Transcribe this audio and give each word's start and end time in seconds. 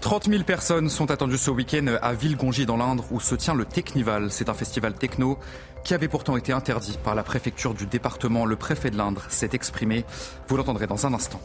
30 0.00 0.30
000 0.30 0.44
personnes 0.44 0.88
sont 0.88 1.10
attendues 1.10 1.36
ce 1.36 1.50
week-end 1.50 1.84
à 2.00 2.14
Villegongy 2.14 2.64
dans 2.64 2.78
l'Indre 2.78 3.04
où 3.10 3.20
se 3.20 3.34
tient 3.34 3.54
le 3.54 3.66
Technival. 3.66 4.32
C'est 4.32 4.48
un 4.48 4.54
festival 4.54 4.94
techno 4.94 5.38
qui 5.84 5.92
avait 5.92 6.08
pourtant 6.08 6.36
été 6.36 6.52
interdit 6.52 6.98
par 7.04 7.14
la 7.14 7.22
préfecture 7.22 7.74
du 7.74 7.86
département. 7.86 8.46
Le 8.46 8.56
préfet 8.56 8.90
de 8.90 8.96
l'Indre 8.96 9.22
s'est 9.28 9.50
exprimé. 9.52 10.06
Vous 10.48 10.56
l'entendrez 10.56 10.86
dans 10.86 11.06
un 11.06 11.12
instant. 11.12 11.40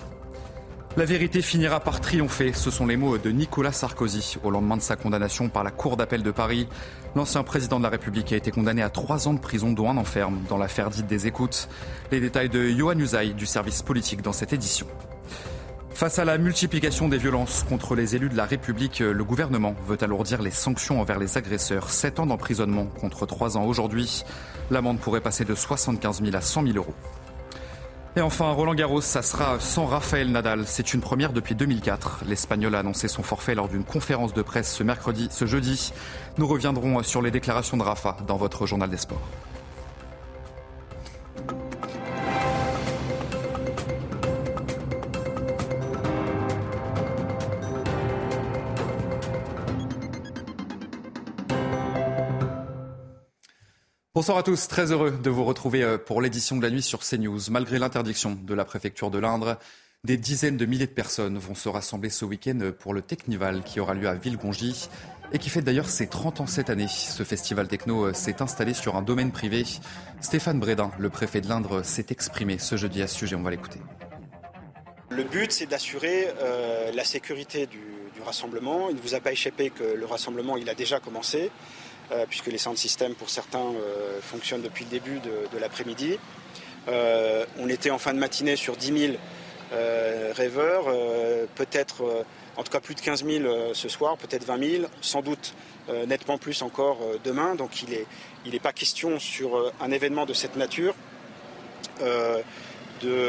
La 0.95 1.03
vérité 1.03 1.41
finira 1.41 1.81
par 1.81 1.99
triompher. 1.99 2.53
Ce 2.53 2.71
sont 2.71 2.87
les 2.87 2.95
mots 2.95 3.17
de 3.17 3.29
Nicolas 3.29 3.73
Sarkozy 3.73 4.37
au 4.41 4.49
lendemain 4.49 4.77
de 4.77 4.81
sa 4.81 4.95
condamnation 4.95 5.49
par 5.49 5.65
la 5.65 5.71
Cour 5.71 5.97
d'appel 5.97 6.23
de 6.23 6.31
Paris. 6.31 6.69
L'ancien 7.13 7.43
président 7.43 7.79
de 7.79 7.83
la 7.83 7.89
République 7.89 8.31
a 8.31 8.37
été 8.37 8.51
condamné 8.51 8.81
à 8.81 8.89
trois 8.89 9.27
ans 9.27 9.33
de 9.33 9.39
prison, 9.39 9.73
dont 9.73 9.89
un 9.89 9.97
enferme, 9.97 10.41
dans 10.47 10.57
l'affaire 10.57 10.89
dite 10.89 11.07
des 11.07 11.27
écoutes. 11.27 11.67
Les 12.11 12.21
détails 12.21 12.49
de 12.49 12.69
Johan 12.69 12.97
Usaï 12.97 13.33
du 13.33 13.45
service 13.45 13.81
politique 13.81 14.21
dans 14.21 14.33
cette 14.33 14.53
édition. 14.53 14.87
Face 15.95 16.19
à 16.19 16.25
la 16.25 16.37
multiplication 16.37 17.07
des 17.07 17.17
violences 17.17 17.63
contre 17.63 17.95
les 17.95 18.17
élus 18.17 18.27
de 18.27 18.35
la 18.35 18.43
République, 18.43 18.99
le 18.99 19.23
gouvernement 19.23 19.73
veut 19.87 19.97
alourdir 20.01 20.41
les 20.41 20.51
sanctions 20.51 20.99
envers 20.99 21.19
les 21.19 21.37
agresseurs. 21.37 21.89
Sept 21.89 22.19
ans 22.19 22.25
d'emprisonnement 22.25 22.87
contre 22.99 23.25
trois 23.25 23.55
ans 23.55 23.63
aujourd'hui. 23.63 24.25
L'amende 24.71 24.99
pourrait 24.99 25.21
passer 25.21 25.45
de 25.45 25.55
75 25.55 26.21
000 26.21 26.35
à 26.35 26.41
100 26.41 26.63
000 26.63 26.75
euros. 26.75 26.93
Et 28.17 28.21
enfin, 28.21 28.51
Roland 28.51 28.75
Garros, 28.75 28.99
ça 28.99 29.21
sera 29.21 29.57
sans 29.61 29.85
Raphaël 29.85 30.29
Nadal. 30.29 30.63
C'est 30.65 30.93
une 30.93 30.99
première 30.99 31.31
depuis 31.31 31.55
2004. 31.55 32.25
L'Espagnol 32.27 32.75
a 32.75 32.79
annoncé 32.79 33.07
son 33.07 33.23
forfait 33.23 33.55
lors 33.55 33.69
d'une 33.69 33.85
conférence 33.85 34.33
de 34.33 34.41
presse 34.41 34.73
ce 34.73 34.83
mercredi, 34.83 35.29
ce 35.31 35.45
jeudi. 35.45 35.93
Nous 36.37 36.45
reviendrons 36.45 37.03
sur 37.03 37.21
les 37.21 37.31
déclarations 37.31 37.77
de 37.77 37.83
Rafa 37.83 38.17
dans 38.27 38.35
votre 38.35 38.65
journal 38.67 38.89
des 38.89 38.97
sports. 38.97 39.21
Bonsoir 54.25 54.39
à 54.39 54.43
tous, 54.43 54.67
très 54.67 54.91
heureux 54.91 55.11
de 55.11 55.29
vous 55.29 55.43
retrouver 55.43 55.83
euh, 55.83 55.99
pour 55.99 56.19
l'édition 56.19 56.57
de 56.57 56.63
la 56.63 56.71
nuit 56.71 56.81
sur 56.81 57.01
CNews. 57.01 57.41
Malgré 57.51 57.77
l'interdiction 57.77 58.35
de 58.41 58.55
la 58.55 58.65
préfecture 58.65 59.11
de 59.11 59.19
l'Indre, 59.19 59.59
des 60.03 60.17
dizaines 60.17 60.57
de 60.57 60.65
milliers 60.65 60.87
de 60.87 60.91
personnes 60.91 61.37
vont 61.37 61.53
se 61.53 61.69
rassembler 61.69 62.09
ce 62.09 62.25
week-end 62.25 62.71
pour 62.79 62.95
le 62.95 63.03
Technival 63.03 63.61
qui 63.61 63.79
aura 63.79 63.93
lieu 63.93 64.07
à 64.07 64.15
Villegongy 64.15 64.89
et 65.31 65.37
qui 65.37 65.51
fait 65.51 65.61
d'ailleurs 65.61 65.87
ses 65.87 66.07
30 66.07 66.41
ans 66.41 66.47
cette 66.47 66.71
année. 66.71 66.87
Ce 66.87 67.21
festival 67.21 67.67
techno 67.67 68.05
euh, 68.05 68.13
s'est 68.13 68.41
installé 68.41 68.73
sur 68.73 68.95
un 68.95 69.03
domaine 69.03 69.31
privé. 69.31 69.63
Stéphane 70.21 70.59
Brédin, 70.59 70.89
le 70.97 71.11
préfet 71.11 71.39
de 71.39 71.47
l'Indre, 71.47 71.83
s'est 71.83 72.07
exprimé 72.09 72.57
ce 72.57 72.77
jeudi 72.77 73.03
à 73.03 73.07
ce 73.07 73.19
sujet. 73.19 73.35
On 73.35 73.43
va 73.43 73.51
l'écouter. 73.51 73.79
Le 75.11 75.23
but, 75.23 75.51
c'est 75.51 75.67
d'assurer 75.67 76.29
euh, 76.41 76.91
la 76.93 77.03
sécurité 77.03 77.67
du, 77.67 77.77
du, 78.15 78.23
rassemblement. 78.25 78.89
Il 78.89 78.95
ne 78.95 79.01
vous 79.01 79.13
a 79.13 79.19
pas 79.19 79.31
échappé 79.31 79.69
que 79.69 79.83
le 79.83 80.05
rassemblement, 80.07 80.57
il 80.57 80.67
a 80.67 80.73
déjà 80.73 80.99
commencé. 80.99 81.51
Euh, 82.11 82.25
puisque 82.29 82.47
les 82.47 82.59
sound 82.59 82.77
systems 82.77 83.15
pour 83.15 83.31
certains 83.31 83.57
euh, 83.57 84.19
fonctionnent 84.21 84.61
depuis 84.61 84.83
le 84.85 84.91
début 84.91 85.19
de, 85.19 85.57
l'après-midi. 85.57 86.19
Euh, 86.87 87.45
on 87.57 87.67
était 87.67 87.89
en 87.89 87.97
fin 87.97 88.13
de 88.13 88.19
matinée 88.19 88.55
sur 88.55 88.77
10 88.77 88.99
000 88.99 89.13
rêveurs, 90.33 90.85
peut-être 91.55 92.25
en 92.55 92.63
tout 92.63 92.71
cas 92.71 92.79
plus 92.79 92.95
de 92.95 93.01
15 93.01 93.25
000 93.25 93.73
ce 93.73 93.89
soir, 93.89 94.15
peut-être 94.15 94.45
20 94.45 94.71
000, 94.77 94.83
sans 95.01 95.21
doute 95.21 95.53
nettement 96.07 96.37
plus 96.37 96.61
encore 96.61 96.99
demain. 97.25 97.55
Donc 97.55 97.81
il 97.81 97.89
n'est 97.89 98.05
il 98.45 98.55
est 98.55 98.59
pas 98.59 98.71
question 98.71 99.19
sur 99.19 99.73
un 99.81 99.91
événement 99.91 100.25
de 100.25 100.33
cette 100.33 100.55
nature 100.55 100.93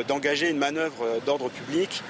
d'engager 0.06 0.50
une 0.50 0.58
manœuvre 0.58 1.20
d'ordre 1.24 1.48
public 1.48 2.02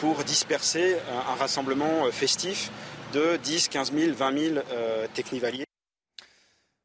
pour 0.00 0.22
disperser 0.24 0.96
un, 1.30 1.34
rassemblement 1.36 2.10
festif 2.10 2.70
de 3.14 3.38
10, 3.42 3.68
15 3.68 3.92
000, 3.92 4.12
20 4.14 4.38
000 4.38 4.54
technivaliers. 5.14 5.64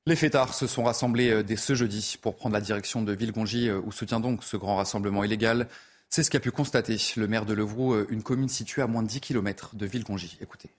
Les 0.08 0.16
fêtards 0.16 0.54
se 0.54 0.68
sont 0.68 0.86
rassemblés 0.86 1.32
euh, 1.32 1.44
dès 1.44 1.58
ce 1.58 1.76
jeudi 1.76 2.16
pour 2.22 2.38
prendre 2.38 2.54
la 2.54 2.62
direction 2.62 3.04
de 3.04 3.12
Villegongy 3.12 3.68
euh, 3.68 3.82
où 3.84 3.92
se 3.92 4.06
tient 4.06 4.22
donc 4.22 4.42
ce 4.42 4.56
grand 4.56 4.78
rassemblement 4.78 5.22
illégal. 5.26 5.68
C'est 6.10 6.24
ce 6.24 6.32
qu'a 6.32 6.40
pu 6.40 6.50
constater 6.50 6.96
le 7.18 7.28
maire 7.28 7.46
de 7.46 7.54
Levroux, 7.54 7.94
euh, 7.94 8.08
une 8.10 8.24
commune 8.24 8.48
située 8.48 8.82
à 8.82 8.88
moins 8.88 9.04
de 9.04 9.10
10 9.10 9.20
km 9.20 9.76
de 9.76 9.86
Villegongy. 9.86 10.38
Écoutez. 10.40 10.70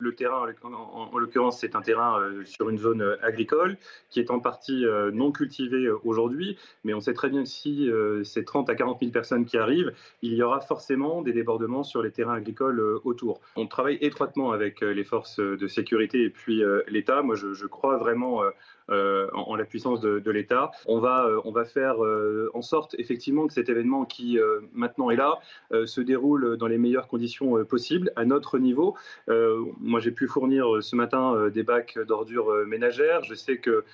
Le 0.00 0.14
terrain, 0.14 0.46
en, 0.62 1.18
l'occurrence, 1.18 1.60
c'est 1.60 1.76
un 1.76 1.82
terrain 1.82 2.18
euh, 2.20 2.44
sur 2.46 2.70
une 2.70 2.78
zone 2.78 3.02
euh, 3.02 3.16
agricole 3.22 3.76
qui 4.08 4.18
est 4.18 4.30
en 4.30 4.40
partie 4.40 4.86
euh, 4.86 5.10
non 5.10 5.30
cultivée 5.30 5.90
aujourd'hui, 6.04 6.56
mais 6.84 6.94
on 6.94 7.00
sait 7.00 7.12
très 7.12 7.28
bien 7.28 7.42
que 7.42 7.48
si 7.48 7.90
c'est 8.24 8.44
30 8.44 8.70
à 8.70 8.74
40 8.74 9.00
000 9.00 9.12
personnes 9.12 9.44
qui 9.44 9.58
arrivent, 9.58 9.92
il 10.22 10.34
y 10.34 10.42
aura 10.42 10.60
forcément 10.60 11.20
des 11.22 11.32
débordements 11.32 11.84
sur 11.84 12.02
les 12.02 12.10
terrains 12.10 12.34
agricoles 12.34 12.80
autour. 13.04 13.40
On 13.56 13.66
travaille 13.66 13.98
étroitement 14.00 14.52
avec 14.52 14.80
les 14.80 15.04
forces 15.04 15.38
de 15.38 15.66
sécurité 15.66 16.24
et 16.24 16.30
puis 16.30 16.62
l'État. 16.88 17.22
Moi, 17.22 17.36
je, 17.36 17.66
crois 17.66 17.98
vraiment 17.98 18.42
en, 18.90 19.50
en, 19.50 19.56
la 19.56 19.64
puissance 19.64 20.00
de, 20.00 20.30
l'État. 20.30 20.70
On 20.86 20.98
va, 20.98 21.26
euh, 21.26 21.40
on 21.44 21.50
va 21.50 21.64
faire 21.64 22.04
euh, 22.04 22.50
en 22.54 22.62
sorte 22.62 22.94
effectivement 22.98 23.46
que 23.46 23.52
cet 23.52 23.68
événement 23.68 24.04
qui 24.04 24.38
maintenant 24.72 25.10
est 25.10 25.16
là 25.16 25.38
se 25.86 26.00
déroule 26.00 26.56
dans 26.56 26.66
les 26.66 26.78
meilleures 26.78 27.08
conditions 27.08 27.64
possibles 27.64 28.12
à 28.16 28.24
notre 28.24 28.58
niveau. 28.58 28.96
moi, 29.28 30.00
j'ai 30.00 30.10
pu 30.10 30.26
fournir 30.26 30.82
ce 30.82 30.96
matin 30.96 31.48
des 31.48 31.62
bacs 31.62 31.98
d'ordures 32.06 32.52
ménagères. 32.66 33.22
Je 33.24 33.34
sais 33.34 33.58
que 33.58 33.84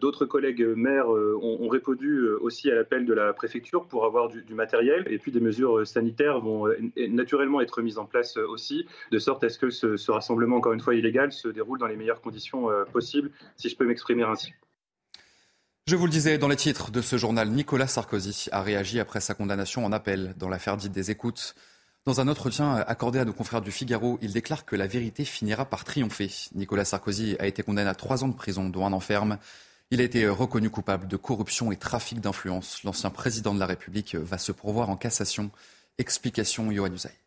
d'autres 0.00 0.24
collègues 0.24 0.62
maires 0.76 1.08
ont, 1.08 1.68
répondu 1.68 2.28
aussi 2.28 2.70
à 2.70 2.74
l'appel 2.74 3.06
de 3.06 3.14
la 3.14 3.32
préfecture 3.32 3.86
pour 3.86 4.04
avoir 4.04 4.28
du, 4.28 4.54
matériel. 4.54 5.06
Et 5.10 5.18
puis 5.18 5.32
des 5.32 5.40
mesures 5.40 5.86
sanitaires 5.86 6.40
vont 6.40 6.68
naturellement 6.96 7.60
être 7.60 7.82
mises 7.82 7.98
en 7.98 8.06
place 8.06 8.36
aussi, 8.36 8.86
de 9.10 9.18
sorte 9.18 9.44
à 9.44 9.48
ce 9.48 9.58
que 9.58 9.70
ce 9.70 10.10
rassemblement, 10.10 10.56
encore 10.56 10.72
une 10.72 10.80
fois 10.80 10.94
illégal, 10.94 11.32
se 11.32 11.48
déroule 11.48 11.78
dans 11.78 11.86
les 11.86 11.96
meilleures 11.96 12.20
conditions 12.20 12.68
possibles, 12.92 13.30
si 13.56 13.68
je 13.68 13.76
peux 13.76 13.86
m'exprimer 13.86 14.22
ainsi. 14.22 14.41
Je 15.86 15.96
vous 15.96 16.06
le 16.06 16.12
disais 16.12 16.38
dans 16.38 16.48
les 16.48 16.56
titres 16.56 16.90
de 16.90 17.02
ce 17.02 17.16
journal, 17.16 17.50
Nicolas 17.50 17.88
Sarkozy 17.88 18.48
a 18.52 18.62
réagi 18.62 19.00
après 19.00 19.20
sa 19.20 19.34
condamnation 19.34 19.84
en 19.84 19.92
appel 19.92 20.34
dans 20.38 20.48
l'affaire 20.48 20.76
dite 20.76 20.92
des 20.92 21.10
écoutes. 21.10 21.56
Dans 22.04 22.20
un 22.20 22.28
entretien 22.28 22.76
accordé 22.76 23.18
à 23.18 23.24
nos 23.24 23.32
confrères 23.32 23.62
du 23.62 23.70
Figaro, 23.70 24.18
il 24.22 24.32
déclare 24.32 24.64
que 24.64 24.76
la 24.76 24.86
vérité 24.86 25.24
finira 25.24 25.64
par 25.64 25.84
triompher. 25.84 26.30
Nicolas 26.54 26.84
Sarkozy 26.84 27.36
a 27.38 27.46
été 27.46 27.62
condamné 27.62 27.90
à 27.90 27.94
trois 27.94 28.24
ans 28.24 28.28
de 28.28 28.34
prison, 28.34 28.68
dont 28.68 28.86
un 28.86 28.92
enferme. 28.92 29.38
Il 29.90 30.00
a 30.00 30.04
été 30.04 30.26
reconnu 30.28 30.70
coupable 30.70 31.06
de 31.06 31.16
corruption 31.16 31.70
et 31.70 31.76
trafic 31.76 32.20
d'influence. 32.20 32.82
L'ancien 32.84 33.10
président 33.10 33.52
de 33.52 33.60
la 33.60 33.66
République 33.66 34.14
va 34.14 34.38
se 34.38 34.52
pourvoir 34.52 34.88
en 34.88 34.96
cassation. 34.96 35.50
Explication 35.98 36.70
Yohann 36.70 36.94
Usaï. 36.94 37.21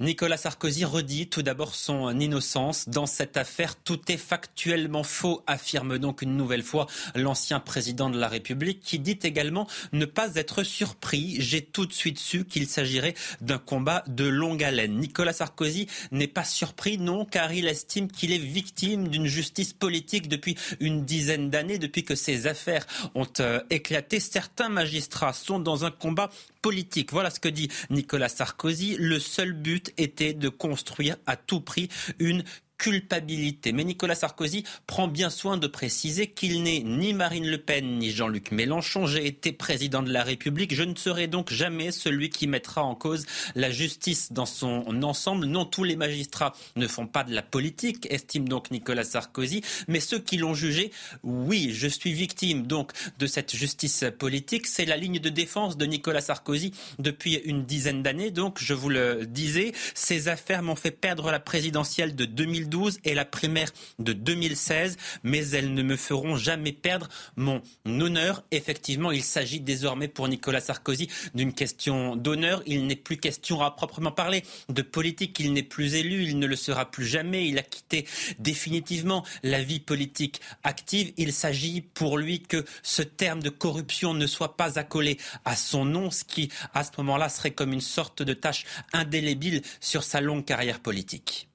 Nicolas 0.00 0.38
Sarkozy 0.38 0.86
redit 0.86 1.28
tout 1.28 1.42
d'abord 1.42 1.74
son 1.74 2.18
innocence. 2.18 2.88
Dans 2.88 3.04
cette 3.04 3.36
affaire, 3.36 3.76
tout 3.76 4.00
est 4.10 4.16
factuellement 4.16 5.02
faux, 5.02 5.42
affirme 5.46 5.98
donc 5.98 6.22
une 6.22 6.38
nouvelle 6.38 6.62
fois 6.62 6.86
l'ancien 7.14 7.60
président 7.60 8.08
de 8.08 8.18
la 8.18 8.28
République, 8.28 8.80
qui 8.80 8.98
dit 8.98 9.18
également 9.22 9.66
ne 9.92 10.06
pas 10.06 10.36
être 10.36 10.62
surpris. 10.62 11.36
J'ai 11.38 11.60
tout 11.60 11.84
de 11.84 11.92
suite 11.92 12.18
su 12.18 12.46
qu'il 12.46 12.66
s'agirait 12.66 13.12
d'un 13.42 13.58
combat 13.58 14.02
de 14.06 14.24
longue 14.24 14.64
haleine. 14.64 14.96
Nicolas 14.96 15.34
Sarkozy 15.34 15.86
n'est 16.12 16.26
pas 16.28 16.44
surpris, 16.44 16.96
non, 16.96 17.26
car 17.26 17.52
il 17.52 17.68
estime 17.68 18.10
qu'il 18.10 18.32
est 18.32 18.38
victime 18.38 19.08
d'une 19.08 19.26
justice 19.26 19.74
politique 19.74 20.28
depuis 20.28 20.56
une 20.80 21.04
dizaine 21.04 21.50
d'années, 21.50 21.76
depuis 21.76 22.04
que 22.04 22.14
ces 22.14 22.46
affaires 22.46 22.86
ont 23.14 23.28
euh, 23.40 23.60
éclaté. 23.68 24.18
Certains 24.18 24.70
magistrats 24.70 25.34
sont 25.34 25.58
dans 25.58 25.84
un 25.84 25.90
combat 25.90 26.30
politique. 26.62 27.12
Voilà 27.12 27.30
ce 27.30 27.40
que 27.40 27.48
dit 27.48 27.68
Nicolas 27.90 28.28
Sarkozy. 28.28 28.96
Le 28.98 29.18
seul 29.18 29.52
but 29.52 29.92
était 29.96 30.34
de 30.34 30.48
construire 30.48 31.16
à 31.26 31.36
tout 31.36 31.60
prix 31.60 31.88
une 32.18 32.44
culpabilité. 32.80 33.72
Mais 33.72 33.84
Nicolas 33.84 34.14
Sarkozy 34.14 34.64
prend 34.86 35.06
bien 35.06 35.28
soin 35.28 35.58
de 35.58 35.66
préciser 35.66 36.28
qu'il 36.28 36.62
n'est 36.62 36.80
ni 36.80 37.12
Marine 37.12 37.46
Le 37.46 37.58
Pen 37.58 37.98
ni 37.98 38.10
Jean-Luc 38.10 38.52
Mélenchon. 38.52 39.06
J'ai 39.06 39.26
été 39.26 39.52
président 39.52 40.02
de 40.02 40.10
la 40.10 40.24
République. 40.24 40.74
Je 40.74 40.82
ne 40.82 40.94
serai 40.94 41.26
donc 41.26 41.52
jamais 41.52 41.92
celui 41.92 42.30
qui 42.30 42.46
mettra 42.46 42.82
en 42.82 42.94
cause 42.94 43.26
la 43.54 43.70
justice 43.70 44.32
dans 44.32 44.46
son 44.46 45.02
ensemble. 45.02 45.44
Non, 45.44 45.66
tous 45.66 45.84
les 45.84 45.94
magistrats 45.94 46.54
ne 46.76 46.88
font 46.88 47.06
pas 47.06 47.22
de 47.22 47.34
la 47.34 47.42
politique, 47.42 48.06
estime 48.10 48.48
donc 48.48 48.70
Nicolas 48.70 49.04
Sarkozy. 49.04 49.60
Mais 49.86 50.00
ceux 50.00 50.18
qui 50.18 50.38
l'ont 50.38 50.54
jugé, 50.54 50.90
oui, 51.22 51.72
je 51.74 51.86
suis 51.86 52.14
victime 52.14 52.66
donc 52.66 52.92
de 53.18 53.26
cette 53.26 53.54
justice 53.54 54.06
politique. 54.18 54.66
C'est 54.66 54.86
la 54.86 54.96
ligne 54.96 55.18
de 55.18 55.28
défense 55.28 55.76
de 55.76 55.84
Nicolas 55.84 56.22
Sarkozy 56.22 56.72
depuis 56.98 57.34
une 57.44 57.66
dizaine 57.66 58.02
d'années. 58.02 58.30
Donc, 58.30 58.58
je 58.58 58.72
vous 58.72 58.88
le 58.88 59.26
disais, 59.26 59.72
ces 59.94 60.28
affaires 60.28 60.62
m'ont 60.62 60.76
fait 60.76 60.90
perdre 60.90 61.30
la 61.30 61.40
présidentielle 61.40 62.16
de 62.16 62.24
2012 62.24 62.69
et 63.04 63.14
la 63.14 63.24
primaire 63.24 63.70
de 63.98 64.12
2016, 64.12 64.96
mais 65.22 65.48
elles 65.50 65.74
ne 65.74 65.82
me 65.82 65.96
feront 65.96 66.36
jamais 66.36 66.72
perdre 66.72 67.08
mon 67.36 67.62
honneur. 67.86 68.44
Effectivement, 68.50 69.10
il 69.10 69.22
s'agit 69.22 69.60
désormais 69.60 70.08
pour 70.08 70.28
Nicolas 70.28 70.60
Sarkozy 70.60 71.08
d'une 71.34 71.52
question 71.52 72.16
d'honneur. 72.16 72.62
Il 72.66 72.86
n'est 72.86 72.96
plus 72.96 73.16
question 73.16 73.60
à 73.60 73.70
proprement 73.70 74.12
parler 74.12 74.42
de 74.68 74.82
politique. 74.82 75.38
Il 75.40 75.52
n'est 75.52 75.62
plus 75.62 75.94
élu, 75.94 76.24
il 76.24 76.38
ne 76.38 76.46
le 76.46 76.56
sera 76.56 76.90
plus 76.90 77.06
jamais. 77.06 77.48
Il 77.48 77.58
a 77.58 77.62
quitté 77.62 78.06
définitivement 78.38 79.24
la 79.42 79.62
vie 79.62 79.80
politique 79.80 80.40
active. 80.62 81.12
Il 81.16 81.32
s'agit 81.32 81.80
pour 81.80 82.18
lui 82.18 82.42
que 82.42 82.64
ce 82.82 83.02
terme 83.02 83.42
de 83.42 83.50
corruption 83.50 84.14
ne 84.14 84.26
soit 84.26 84.56
pas 84.56 84.78
accolé 84.78 85.18
à 85.44 85.56
son 85.56 85.84
nom, 85.84 86.10
ce 86.10 86.24
qui, 86.24 86.50
à 86.74 86.84
ce 86.84 86.90
moment-là, 86.98 87.28
serait 87.28 87.50
comme 87.52 87.72
une 87.72 87.80
sorte 87.80 88.22
de 88.22 88.34
tâche 88.34 88.64
indélébile 88.92 89.62
sur 89.80 90.04
sa 90.04 90.20
longue 90.20 90.44
carrière 90.44 90.80
politique. 90.80 91.49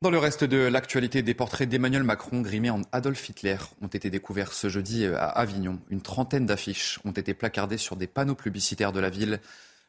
Dans 0.00 0.10
le 0.10 0.18
reste 0.18 0.44
de 0.44 0.58
l'actualité, 0.58 1.22
des 1.22 1.34
portraits 1.34 1.68
d'Emmanuel 1.68 2.04
Macron 2.04 2.40
grimés 2.40 2.70
en 2.70 2.82
Adolf 2.92 3.28
Hitler 3.28 3.56
ont 3.82 3.88
été 3.88 4.10
découverts 4.10 4.52
ce 4.52 4.68
jeudi 4.68 5.04
à 5.06 5.26
Avignon. 5.26 5.80
Une 5.90 6.02
trentaine 6.02 6.46
d'affiches 6.46 7.00
ont 7.04 7.10
été 7.10 7.34
placardées 7.34 7.78
sur 7.78 7.96
des 7.96 8.06
panneaux 8.06 8.36
publicitaires 8.36 8.92
de 8.92 9.00
la 9.00 9.10
ville. 9.10 9.40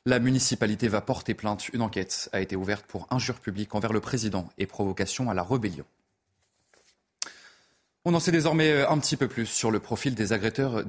La 0.07 0.17
municipalité 0.17 0.87
va 0.87 1.01
porter 1.01 1.35
plainte. 1.35 1.69
Une 1.73 1.83
enquête 1.83 2.27
a 2.33 2.41
été 2.41 2.55
ouverte 2.55 2.87
pour 2.87 3.05
injure 3.11 3.39
publique 3.39 3.75
envers 3.75 3.93
le 3.93 3.99
président 3.99 4.49
et 4.57 4.65
provocation 4.65 5.29
à 5.29 5.35
la 5.35 5.43
rébellion. 5.43 5.85
On 8.03 8.15
en 8.15 8.19
sait 8.19 8.31
désormais 8.31 8.81
un 8.81 8.97
petit 8.97 9.15
peu 9.15 9.27
plus 9.27 9.45
sur 9.45 9.69
le 9.69 9.79
profil 9.79 10.15
des 10.15 10.33
agresseurs, 10.33 10.83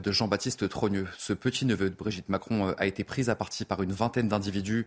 de 0.00 0.10
Jean-Baptiste 0.10 0.68
Trogneux. 0.68 1.06
Ce 1.18 1.32
petit-neveu 1.32 1.88
de 1.88 1.94
Brigitte 1.94 2.28
Macron 2.28 2.74
a 2.76 2.86
été 2.86 3.04
pris 3.04 3.30
à 3.30 3.36
partie 3.36 3.64
par 3.64 3.80
une 3.84 3.92
vingtaine 3.92 4.26
d'individus. 4.26 4.86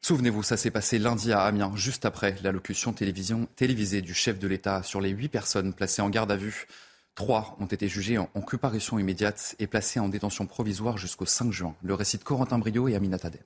Souvenez-vous, 0.00 0.42
ça 0.42 0.56
s'est 0.56 0.70
passé 0.70 0.98
lundi 0.98 1.32
à 1.32 1.42
Amiens, 1.42 1.72
juste 1.74 2.04
après 2.04 2.36
l'allocution 2.42 2.92
télévisée 2.92 4.00
du 4.00 4.14
chef 4.14 4.38
de 4.38 4.48
l'État 4.48 4.82
sur 4.82 5.00
les 5.00 5.10
huit 5.10 5.28
personnes 5.28 5.74
placées 5.74 6.02
en 6.02 6.08
garde 6.08 6.32
à 6.32 6.36
vue. 6.36 6.66
Trois 7.14 7.56
ont 7.58 7.66
été 7.66 7.88
jugés 7.88 8.16
en, 8.16 8.26
comparution 8.26 8.98
immédiate 8.98 9.56
et 9.58 9.66
placés 9.66 9.98
en 9.98 10.08
détention 10.08 10.46
provisoire 10.46 10.98
jusqu'au 10.98 11.26
5 11.26 11.50
juin. 11.50 11.74
Le 11.82 11.94
récit 11.94 12.16
de 12.16 12.22
Corentin 12.22 12.58
Brio 12.58 12.86
et 12.88 12.94
Amina 12.94 13.18
Tadem. 13.18 13.42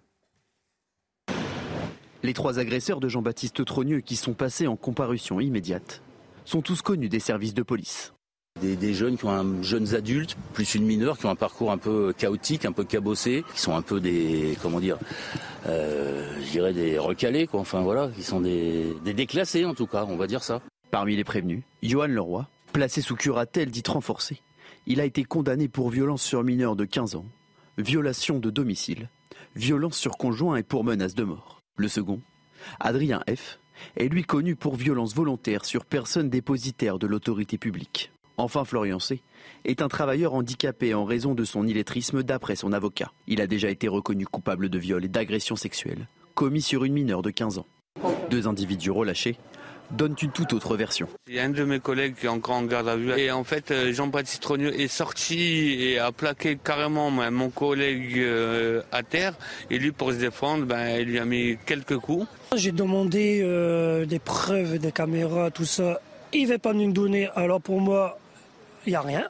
Les 2.23 2.35
trois 2.35 2.59
agresseurs 2.61 3.01
de 3.01 3.09
Jean-Baptiste 3.09 3.65
Trogneux 3.65 4.01
qui 4.01 4.15
sont 4.15 4.35
passés 4.35 4.69
en 4.69 4.77
comparution 4.77 5.41
immédiate 5.41 6.03
sont 6.45 6.63
tous 6.63 6.83
connus 6.83 7.09
des 7.09 7.19
services 7.19 7.55
de 7.55 7.63
police. 7.63 8.13
Des, 8.63 8.95
jeunes 8.95 9.17
qui 9.17 9.25
ont 9.25 9.31
un, 9.31 9.61
jeunes 9.63 9.93
adultes, 9.95 10.37
plus 10.53 10.77
une 10.77 10.85
mineure, 10.85 11.19
qui 11.19 11.27
ont 11.27 11.31
un 11.31 11.35
parcours 11.35 11.73
un 11.73 11.79
peu 11.79 12.13
chaotique, 12.17 12.65
un 12.65 12.71
peu 12.71 12.85
cabossé, 12.85 13.45
qui 13.55 13.61
sont 13.61 13.75
un 13.75 13.83
peu 13.83 13.99
des, 13.99 14.57
comment 14.63 14.79
dire, 14.79 14.99
euh, 15.67 16.33
je 16.45 16.51
dirais 16.53 16.73
des 16.73 16.97
recalés, 16.97 17.49
quoi. 17.49 17.59
Enfin 17.59 17.81
voilà, 17.81 18.09
qui 18.15 18.23
sont 18.23 18.41
des, 18.41 18.95
des 19.05 19.15
déclassés 19.15 19.65
en 19.65 19.75
tout 19.75 19.89
cas, 19.89 20.05
on 20.09 20.17
va 20.17 20.29
dire 20.29 20.45
ça. 20.45 20.61
Parmi 20.93 21.17
les 21.17 21.25
prévenus, 21.25 21.63
Johan 21.83 22.07
Leroy, 22.07 22.47
placé 22.73 23.01
sous 23.01 23.17
curatelle 23.17 23.71
dite 23.71 23.89
renforcée. 23.89 24.41
Il 24.87 25.01
a 25.01 25.07
été 25.07 25.25
condamné 25.25 25.67
pour 25.67 25.91
violence 25.91 26.23
sur 26.23 26.45
mineur 26.45 26.77
de 26.77 26.85
15 26.85 27.17
ans, 27.17 27.27
violation 27.79 28.39
de 28.39 28.51
domicile, 28.51 29.09
violence 29.57 29.97
sur 29.97 30.17
conjoint 30.17 30.55
et 30.55 30.63
pour 30.63 30.85
menace 30.85 31.17
de 31.17 31.25
mort. 31.25 31.63
Le 31.77 31.89
second, 31.89 32.21
Adrien 32.79 33.25
F., 33.29 33.59
est 33.97 34.09
lui 34.09 34.23
connu 34.23 34.55
pour 34.55 34.77
violence 34.77 35.17
volontaire 35.17 35.65
sur 35.65 35.85
personne 35.85 36.31
dépositaire 36.31 37.01
de 37.01 37.09
l'autorité 37.09 37.59
publique. 37.59 38.13
Enfin, 38.37 38.65
Florian 38.65 38.99
C. 38.99 39.23
est 39.65 39.83
un 39.83 39.89
travailleur 39.89 40.35
handicapé 40.35 40.95
en 40.95 41.05
raison 41.05 41.35
de 41.35 41.45
son 41.45 41.67
illettrisme 41.67 42.23
d'après 42.23 42.57
son 42.57 42.73
avocat. 42.73 43.13
Il 43.27 43.41
a 43.41 43.47
déjà 43.47 43.69
été 43.71 43.89
reconnu 43.89 44.27
coupable 44.27 44.69
de 44.69 44.79
viol 44.79 45.05
et 45.05 45.09
d'agression 45.09 45.57
sexuelle, 45.57 46.09
commis 46.35 46.63
sur 46.63 46.85
une 46.85 46.95
mineure 46.95 47.23
de 47.23 47.31
15 47.31 47.59
ans. 47.59 47.67
Deux 48.31 48.49
individus 48.49 48.91
relâchés 48.91 49.37
donnent 49.93 50.17
une 50.23 50.31
toute 50.31 50.53
autre 50.53 50.77
version. 50.77 51.09
Il 51.29 51.35
y 51.35 51.39
a 51.39 51.45
un 51.45 51.51
de 51.51 51.65
mes 51.65 51.81
collègues 51.81 52.15
qui 52.15 52.27
est 52.27 52.31
encore 52.31 52.57
en 52.57 52.63
garde 52.65 52.89
à 52.89 52.97
vue. 52.97 53.13
Et 53.19 53.31
en 53.31 53.45
fait, 53.45 53.71
euh, 53.71 53.93
Jean-Baptiste 53.93 54.43
Trogneux 54.43 54.79
est 54.81 54.89
sorti 54.89 55.77
et 55.81 55.99
a 55.99 56.13
plaqué 56.13 56.57
carrément 56.63 57.11
mon 57.11 57.51
collègue 57.51 58.19
euh, 58.19 58.83
à 58.91 59.03
terre. 59.03 59.35
Et 59.71 59.79
lui, 59.79 59.93
pour 59.93 60.13
se 60.13 60.17
défendre, 60.17 60.65
ben, 60.65 60.99
il 61.01 61.09
lui 61.09 61.19
a 61.19 61.25
mis 61.25 61.59
quelques 61.67 61.99
coups. 61.99 62.27
J'ai 62.57 62.73
demandé 62.73 63.41
euh, 63.43 64.07
des 64.07 64.19
preuves, 64.19 64.79
des 64.79 64.93
caméras, 64.93 65.51
tout 65.51 65.65
ça. 65.65 66.01
Il 66.33 66.45
ne 66.45 66.53
veut 66.53 66.59
pas 66.59 66.73
nous 66.73 66.91
donner. 66.93 67.29
Alors 67.35 67.61
pour 67.61 67.81
moi, 67.81 68.19
il 68.87 68.91
n'y 68.91 68.97
a 68.97 69.01
rien. 69.01 69.29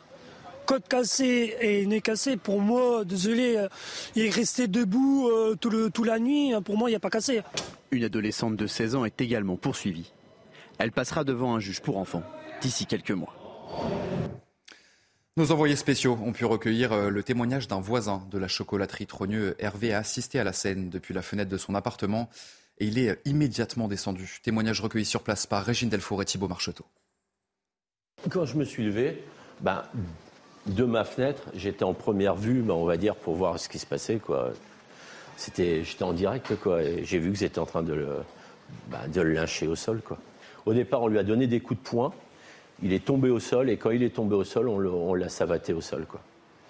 Côte 0.67 0.87
cassé 0.89 1.57
et 1.61 1.87
nez 1.87 2.01
cassé, 2.01 2.37
pour 2.37 2.61
moi, 2.61 3.05
désolé, 3.05 3.57
euh, 3.57 3.69
il 4.15 4.27
est 4.27 4.31
resté 4.31 4.69
debout 4.69 5.29
euh, 5.29 5.57
tout 5.57 5.71
le, 5.71 5.91
toute 5.91 6.07
la 6.07 6.19
nuit. 6.19 6.53
Pour 6.65 6.77
moi, 6.77 6.89
il 6.89 6.93
n'y 6.93 6.97
a 6.97 7.01
pas 7.01 7.11
cassé. 7.11 7.43
Une 7.91 8.05
adolescente 8.05 8.57
de 8.57 8.67
16 8.67 8.95
ans 8.95 9.05
est 9.05 9.21
également 9.21 9.57
poursuivie. 9.57 10.13
Elle 10.79 10.93
passera 10.93 11.25
devant 11.25 11.55
un 11.55 11.61
juge 11.61 11.81
pour 11.81 11.99
enfants 11.99 12.23
d'ici 12.61 12.87
quelques 12.87 13.11
mois. 13.11 13.35
Nos 15.37 15.51
envoyés 15.51 15.77
spéciaux 15.77 16.19
ont 16.23 16.33
pu 16.33 16.45
recueillir 16.45 16.93
euh, 16.93 17.09
le 17.09 17.23
témoignage 17.23 17.67
d'un 17.67 17.81
voisin 17.81 18.27
de 18.31 18.39
la 18.39 18.49
chocolaterie 18.49 19.07
Trogneux. 19.07 19.57
Hervé 19.59 19.95
a 19.95 19.99
assisté 19.99 20.39
à 20.39 20.45
la 20.45 20.53
scène 20.53 20.91
depuis 20.91 21.15
la 21.15 21.23
fenêtre 21.23 21.51
de 21.51 21.57
son 21.57 21.75
appartement 21.75 22.29
et 22.79 22.87
il 22.87 22.99
est 22.99 23.19
immédiatement 23.25 23.89
descendu. 23.89 24.39
Témoignage 24.43 24.81
recueilli 24.81 25.07
sur 25.07 25.23
place 25.23 25.47
par 25.47 25.65
Régine 25.65 25.89
Delfour 25.89 26.21
et 26.23 26.25
Thibault 26.25 26.49
Marcheteau. 26.49 26.85
Quand 28.31 28.45
je 28.45 28.57
me 28.57 28.65
suis 28.65 28.85
levé, 28.85 29.25
ben, 29.62 29.85
de 30.67 30.85
ma 30.85 31.05
fenêtre, 31.05 31.43
j'étais 31.55 31.85
en 31.85 31.94
première 31.94 32.37
vue, 32.37 32.62
ben, 32.62 32.75
on 32.75 32.85
va 32.85 32.97
dire, 32.97 33.14
pour 33.14 33.35
voir 33.35 33.59
ce 33.59 33.69
qui 33.69 33.79
se 33.79 33.87
passait. 33.87 34.19
Quoi. 34.19 34.50
C'était, 35.37 35.85
j'étais 35.85 36.03
en 36.03 36.12
direct, 36.12 36.55
quoi, 36.61 36.82
et 36.82 37.05
j'ai 37.05 37.19
vu 37.19 37.32
que 37.32 37.44
étaient 37.44 37.59
en 37.59 37.67
train 37.67 37.82
de 37.82 37.94
le, 37.94 38.09
ben, 38.88 39.09
de 39.09 39.20
lyncher 39.20 39.67
au 39.67 39.76
sol. 39.76 40.00
Quoi. 40.05 40.19
Au 40.67 40.75
départ, 40.75 41.03
on 41.03 41.09
lui 41.09 41.19
a 41.19 41.23
donné 41.23 41.47
des 41.47 41.61
coups 41.61 41.81
de 41.81 41.88
poing. 41.88 42.12
Il 42.82 42.93
est 42.93 43.05
tombé 43.05 43.31
au 43.31 43.38
sol, 43.38 43.70
et 43.70 43.76
quand 43.76 43.91
il 43.91 44.03
est 44.03 44.14
tombé 44.14 44.35
au 44.35 44.44
sol, 44.44 44.69
on, 44.69 45.14
l'a 45.14 45.29
savaté 45.29 45.73
au 45.73 45.81
sol. 45.81 46.06
Quoi. 46.06 46.20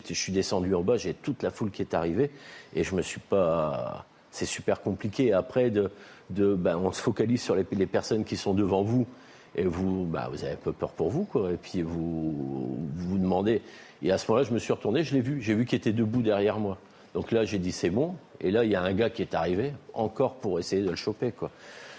Je 0.07 0.15
suis 0.15 0.33
descendu 0.33 0.75
en 0.75 0.83
bas, 0.83 0.97
j'ai 0.97 1.15
toute 1.15 1.43
la 1.43 1.51
foule 1.51 1.71
qui 1.71 1.83
est 1.83 1.95
arrivée, 1.95 2.31
et 2.75 2.85
je 2.85 2.95
me 2.95 3.03
suis 3.03 3.21
pas. 3.21 4.05
C'est 4.31 4.47
super 4.47 4.81
compliqué. 4.81 5.33
Après, 5.33 5.71
de, 5.71 5.91
de, 6.31 6.55
ben, 6.55 6.77
on 6.77 6.93
se 6.93 7.03
focalise 7.03 7.43
sur 7.43 7.55
les 7.55 7.87
personnes 7.87 8.25
qui 8.25 8.37
sont 8.39 8.55
devant 8.55 8.83
vous 8.83 9.07
et 9.55 9.65
vous, 9.65 10.05
bah, 10.05 10.29
vous 10.31 10.45
avez 10.45 10.55
un 10.55 10.57
peu 10.57 10.73
peur 10.73 10.91
pour 10.91 11.11
vous, 11.11 11.25
quoi. 11.25 11.53
Et 11.53 11.57
puis 11.57 11.83
vous 11.83 12.79
vous 12.95 13.19
demandez. 13.19 13.63
Et 14.03 14.11
à 14.11 14.19
ce 14.19 14.31
moment-là, 14.31 14.49
je 14.49 14.55
me 14.55 14.59
suis 14.59 14.73
retourné, 14.73 15.05
je 15.05 15.15
l'ai 15.15 15.21
vu, 15.21 15.41
j'ai 15.41 15.55
vu 15.55 15.65
qu'il 15.65 15.77
était 15.77 15.93
debout 15.93 16.23
derrière 16.23 16.59
moi. 16.59 16.79
Donc 17.15 17.31
là, 17.31 17.45
j'ai 17.45 17.59
dit 17.59 17.73
c'est 17.73 17.91
bon. 17.91 18.17
Et 18.41 18.51
là, 18.51 18.65
il 18.65 18.71
y 18.71 18.75
a 18.75 18.83
un 18.83 18.93
gars 18.95 19.11
qui 19.11 19.23
est 19.23 19.35
arrivé, 19.35 19.73
encore 19.95 20.37
pour 20.37 20.59
essayer 20.59 20.83
de 20.83 20.91
le 20.91 20.97
choper, 20.97 21.33
quoi. 21.33 21.51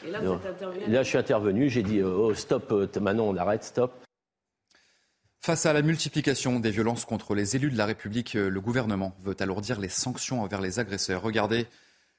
Et 0.06 0.12
là, 0.12 0.20
vous 0.20 0.34
êtes 0.34 0.46
intervenu 0.46 0.86
Là, 0.88 1.04
je 1.04 1.08
suis 1.08 1.18
intervenu, 1.18 1.70
j'ai 1.70 1.84
dit 1.84 2.01
oh 2.01 2.34
stop, 2.34 2.72
euh, 2.72 2.88
maintenant 3.00 3.25
on 3.25 3.38
arrête, 3.38 3.63
stop. 3.63 3.94
Face 5.39 5.66
à 5.66 5.74
la 5.74 5.82
multiplication 5.82 6.60
des 6.60 6.72
violences 6.72 7.06
contre 7.06 7.36
les 7.36 7.56
élus 7.56 7.70
de 7.70 7.77
la 7.77 7.86
République, 7.86 8.36
euh, 8.36 8.50
le 8.50 8.62
gouvernement 8.62 9.13
veut 9.24 9.36
alourdir 9.39 9.80
les 9.80 9.89
sanctions 9.89 10.42
envers 10.42 10.62
les 10.62 10.80
agresseurs. 10.80 11.22
Regardez 11.22 11.68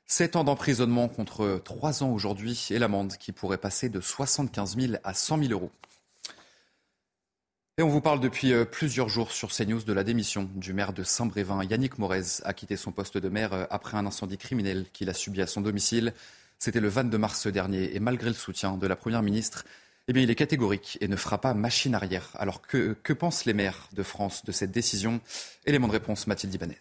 7 0.06 0.36
ans 0.36 0.44
d'emprisonnement 0.44 1.08
contre 1.08 1.60
3 1.64 2.02
ans 2.02 2.10
aujourd'hui 2.10 2.68
et 2.70 2.78
l'amende 2.78 3.16
qui 3.16 3.32
pourrait 3.32 3.58
passer 3.58 3.88
de 3.88 4.00
75 4.00 4.76
000 4.78 4.92
à 5.02 5.14
100 5.14 5.38
000 5.38 5.52
euros. 5.52 5.70
Et 7.76 7.82
on 7.82 7.88
vous 7.88 8.00
parle 8.00 8.20
depuis 8.20 8.52
euh, 8.52 8.64
plusieurs 8.64 9.08
jours 9.08 9.32
sur 9.32 9.50
CNews 9.50 9.82
de 9.82 9.92
la 9.92 10.04
démission 10.04 10.48
du 10.54 10.72
maire 10.72 10.92
de 10.92 11.02
Saint-Brévin. 11.02 11.64
Yannick 11.64 11.98
Morez 11.98 12.40
a 12.44 12.52
quitté 12.52 12.76
son 12.76 12.92
poste 12.92 13.18
de 13.18 13.28
maire 13.28 13.52
euh, 13.52 13.64
après 13.68 13.96
un 13.96 14.06
incendie 14.06 14.38
criminel 14.38 14.86
qu'il 14.92 15.10
a 15.10 15.14
subi 15.14 15.42
à 15.42 15.48
son 15.48 15.60
domicile. 15.60 16.12
C'était 16.60 16.78
le 16.78 16.86
22 16.86 17.18
mars 17.18 17.48
dernier 17.48 17.96
et 17.96 17.98
malgré 17.98 18.28
le 18.28 18.34
soutien 18.34 18.76
de 18.76 18.86
la 18.86 18.94
Première 18.94 19.22
ministre, 19.22 19.64
eh 20.06 20.12
il 20.12 20.30
est 20.30 20.36
catégorique 20.36 20.98
et 21.00 21.08
ne 21.08 21.16
fera 21.16 21.40
pas 21.40 21.52
machine 21.52 21.96
arrière. 21.96 22.30
Alors 22.34 22.62
que, 22.62 22.96
que 23.02 23.12
pensent 23.12 23.44
les 23.44 23.54
maires 23.54 23.88
de 23.92 24.04
France 24.04 24.44
de 24.44 24.52
cette 24.52 24.70
décision? 24.70 25.20
Élément 25.66 25.88
de 25.88 25.92
réponse, 25.92 26.28
Mathilde 26.28 26.54
Ibanez. 26.54 26.78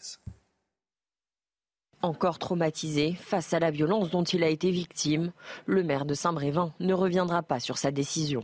Encore 2.04 2.38
traumatisé 2.38 3.14
face 3.14 3.54
à 3.54 3.60
la 3.60 3.72
violence 3.72 4.10
dont 4.10 4.26
il 4.26 4.44
a 4.44 4.50
été 4.50 4.72
victime, 4.72 5.32
le 5.66 5.84
maire 5.84 6.04
de 6.04 6.14
Saint-Brévin 6.14 6.74
ne 6.82 6.94
reviendra 6.94 7.44
pas 7.44 7.62
sur 7.62 7.78
sa 7.78 7.92
décision. 7.92 8.44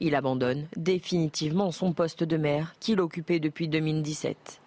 Il 0.00 0.14
abandonne 0.14 0.66
définitivement 0.78 1.72
son 1.72 1.92
poste 1.92 2.24
de 2.24 2.38
maire 2.38 2.74
qu'il 2.80 3.02
occupait 3.02 3.38
depuis 3.38 3.68
2017. 3.68 4.62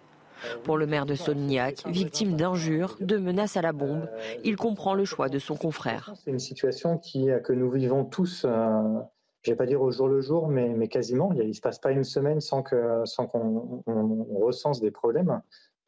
Pour 0.62 0.78
le 0.78 0.86
maire 0.86 1.06
de 1.06 1.16
Sonniac, 1.16 1.82
victime 1.88 2.36
d'injures, 2.36 2.96
de 3.00 3.16
menaces 3.16 3.56
à 3.56 3.62
la 3.62 3.72
bombe, 3.72 4.08
il 4.44 4.54
comprend 4.54 4.94
le 4.94 5.04
choix 5.04 5.28
de 5.28 5.40
son 5.40 5.56
confrère. 5.56 6.12
C'est 6.14 6.30
une 6.30 6.38
situation 6.38 6.98
qui, 6.98 7.30
que 7.42 7.52
nous 7.52 7.68
vivons 7.72 8.04
tous, 8.04 8.46
euh, 8.48 8.80
je 9.42 9.50
vais 9.50 9.56
pas 9.56 9.66
dire 9.66 9.82
au 9.82 9.90
jour 9.90 10.06
le 10.06 10.20
jour, 10.20 10.46
mais, 10.46 10.86
quasiment. 10.86 11.32
Il 11.32 11.48
ne 11.48 11.52
se 11.52 11.60
passe 11.60 11.80
pas 11.80 11.90
une 11.90 12.04
semaine 12.04 12.40
sans 12.40 12.62
qu'on 12.62 13.04
sans 13.06 13.28
recense 14.40 14.80
des 14.80 14.92
problèmes, 14.92 15.42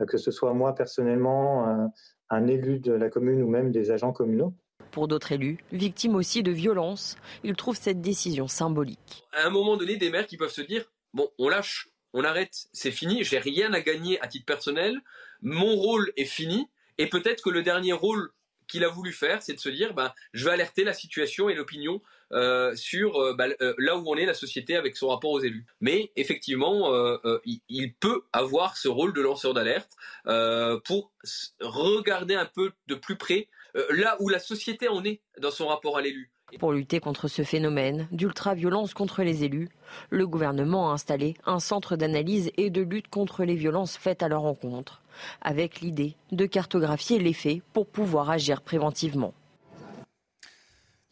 que 0.08 0.18
ce 0.18 0.32
soit 0.32 0.52
moi 0.54 0.74
personnellement, 0.74 1.68
euh, 1.68 1.86
un 2.32 2.46
élu 2.46 2.78
de 2.78 2.92
la 2.92 3.10
commune 3.10 3.42
ou 3.42 3.48
même 3.48 3.70
des 3.70 3.90
agents 3.90 4.12
communaux. 4.12 4.54
Pour 4.90 5.06
d'autres 5.06 5.32
élus, 5.32 5.58
victimes 5.70 6.16
aussi 6.16 6.42
de 6.42 6.50
violences, 6.50 7.16
ils 7.44 7.54
trouvent 7.54 7.78
cette 7.78 8.00
décision 8.00 8.48
symbolique. 8.48 9.24
À 9.32 9.46
un 9.46 9.50
moment 9.50 9.76
donné, 9.76 9.96
des 9.96 10.10
maires 10.10 10.26
qui 10.26 10.38
peuvent 10.38 10.52
se 10.52 10.62
dire 10.62 10.90
bon, 11.12 11.28
on 11.38 11.48
lâche, 11.48 11.88
on 12.14 12.24
arrête, 12.24 12.68
c'est 12.72 12.90
fini, 12.90 13.22
j'ai 13.22 13.38
rien 13.38 13.72
à 13.72 13.80
gagner 13.80 14.20
à 14.20 14.28
titre 14.28 14.46
personnel, 14.46 14.98
mon 15.42 15.76
rôle 15.76 16.10
est 16.16 16.24
fini, 16.24 16.66
et 16.98 17.06
peut-être 17.06 17.42
que 17.42 17.50
le 17.50 17.62
dernier 17.62 17.92
rôle 17.92 18.30
qu'il 18.66 18.84
a 18.84 18.88
voulu 18.88 19.12
faire, 19.12 19.42
c'est 19.42 19.54
de 19.54 19.60
se 19.60 19.68
dire 19.68 19.92
ben, 19.92 20.12
je 20.32 20.46
vais 20.46 20.52
alerter 20.52 20.84
la 20.84 20.94
situation 20.94 21.50
et 21.50 21.54
l'opinion 21.54 22.00
euh, 22.32 22.74
sur 22.76 23.16
euh, 23.16 23.34
bah, 23.34 23.46
euh, 23.60 23.74
là 23.78 23.96
où 23.96 24.04
on 24.06 24.16
est 24.16 24.24
la 24.24 24.34
société 24.34 24.76
avec 24.76 24.96
son 24.96 25.08
rapport 25.08 25.30
aux 25.30 25.40
élus. 25.40 25.66
Mais 25.80 26.12
effectivement, 26.16 26.92
il, 27.44 27.60
il, 27.68 27.94
peut 27.94 28.22
avoir 28.32 28.76
ce 28.76 28.88
rôle 28.88 29.12
de 29.12 29.20
lanceur 29.20 29.54
d'alerte 29.54 29.90
pour 30.84 31.12
regarder 31.60 32.34
un 32.34 32.46
peu 32.46 32.72
de 32.86 32.94
plus 32.94 33.16
près 33.16 33.48
là 33.90 34.16
où 34.20 34.28
la 34.28 34.38
société 34.38 34.88
en 34.88 35.04
est 35.04 35.20
dans 35.38 35.50
son 35.50 35.68
rapport 35.68 35.96
à 35.96 36.02
l'élu. 36.02 36.30
Pour 36.58 36.72
lutter 36.72 37.00
contre 37.00 37.28
ce 37.28 37.42
phénomène 37.42 38.08
d'ultra-violence 38.12 38.92
contre 38.92 39.22
les 39.22 39.44
élus, 39.44 39.70
le 40.10 40.26
gouvernement 40.26 40.90
a 40.90 40.94
installé 40.94 41.34
un 41.46 41.60
centre 41.60 41.96
d'analyse 41.96 42.50
et 42.56 42.70
de 42.70 42.82
lutte 42.82 43.08
contre 43.08 43.44
les 43.44 43.54
violences 43.54 43.96
faites 43.96 44.22
à 44.22 44.28
leur 44.28 44.44
encontre, 44.44 45.02
avec 45.40 45.80
l'idée 45.80 46.16
de 46.30 46.46
cartographier 46.46 47.18
les 47.18 47.32
faits 47.32 47.62
pour 47.72 47.86
pouvoir 47.86 48.30
agir 48.30 48.60
préventivement. 48.60 49.32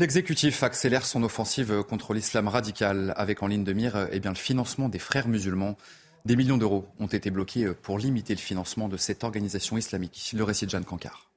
L'exécutif 0.01 0.63
accélère 0.63 1.05
son 1.05 1.23
offensive 1.25 1.83
contre 1.83 2.15
l'islam 2.15 2.49
radical 2.49 3.13
avec 3.19 3.43
en 3.43 3.49
ligne 3.49 3.65
de 3.65 3.75
mire 3.75 4.09
eh 4.11 4.19
bien, 4.19 4.31
le 4.31 4.37
financement 4.37 4.89
des 4.89 4.99
frères 4.99 5.29
musulmans. 5.29 5.77
Des 6.25 6.37
millions 6.37 6.57
d'euros 6.57 6.87
ont 7.01 7.07
été 7.07 7.31
bloqués 7.31 7.75
pour 7.83 7.99
limiter 7.99 8.33
le 8.33 8.41
financement 8.41 8.89
de 8.89 8.97
cette 8.97 9.25
organisation 9.25 9.77
islamique. 9.77 10.33
Le 10.35 10.43
récit 10.43 10.65
de 10.65 10.71
Jeanne 10.71 10.87
Cancard. 10.87 11.29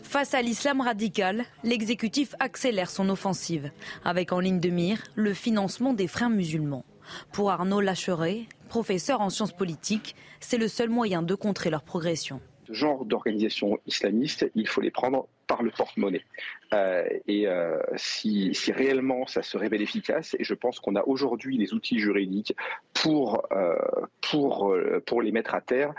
Face 0.00 0.32
à 0.32 0.42
l'islam 0.42 0.80
radical, 0.80 1.44
l'exécutif 1.64 2.36
accélère 2.38 2.88
son 2.88 3.08
offensive, 3.08 3.72
avec 4.04 4.32
en 4.32 4.38
ligne 4.38 4.60
de 4.60 4.70
mire 4.70 5.02
le 5.16 5.34
financement 5.34 5.94
des 5.94 6.06
frères 6.06 6.30
musulmans. 6.30 6.84
Pour 7.32 7.50
Arnaud 7.50 7.80
Lacheret, 7.80 8.46
professeur 8.68 9.22
en 9.22 9.30
sciences 9.30 9.56
politiques, 9.56 10.14
c'est 10.38 10.56
le 10.56 10.68
seul 10.68 10.88
moyen 10.88 11.22
de 11.22 11.34
contrer 11.34 11.68
leur 11.68 11.82
progression. 11.82 12.40
Ce 12.68 12.74
genre 12.74 13.04
d'organisation 13.04 13.76
islamiste, 13.88 14.48
il 14.54 14.68
faut 14.68 14.80
les 14.80 14.92
prendre 14.92 15.26
par 15.52 15.62
le 15.62 15.70
porte-monnaie. 15.70 16.24
Euh, 16.72 17.04
et 17.28 17.46
euh, 17.46 17.78
si, 17.96 18.54
réellement 18.74 19.26
ça 19.26 19.42
se 19.42 19.58
révèle 19.58 19.82
efficace, 19.82 20.34
et 20.38 20.44
je 20.44 20.54
pense 20.54 20.80
qu'on 20.80 20.96
a 20.96 21.02
aujourd'hui 21.02 21.58
les 21.58 21.74
outils 21.74 21.98
juridiques 21.98 22.56
pour, 22.94 23.42
euh, 23.52 23.76
pour, 24.22 24.74
pour 25.04 25.20
les 25.20 25.30
mettre 25.30 25.54
à 25.54 25.60
terre, 25.60 25.92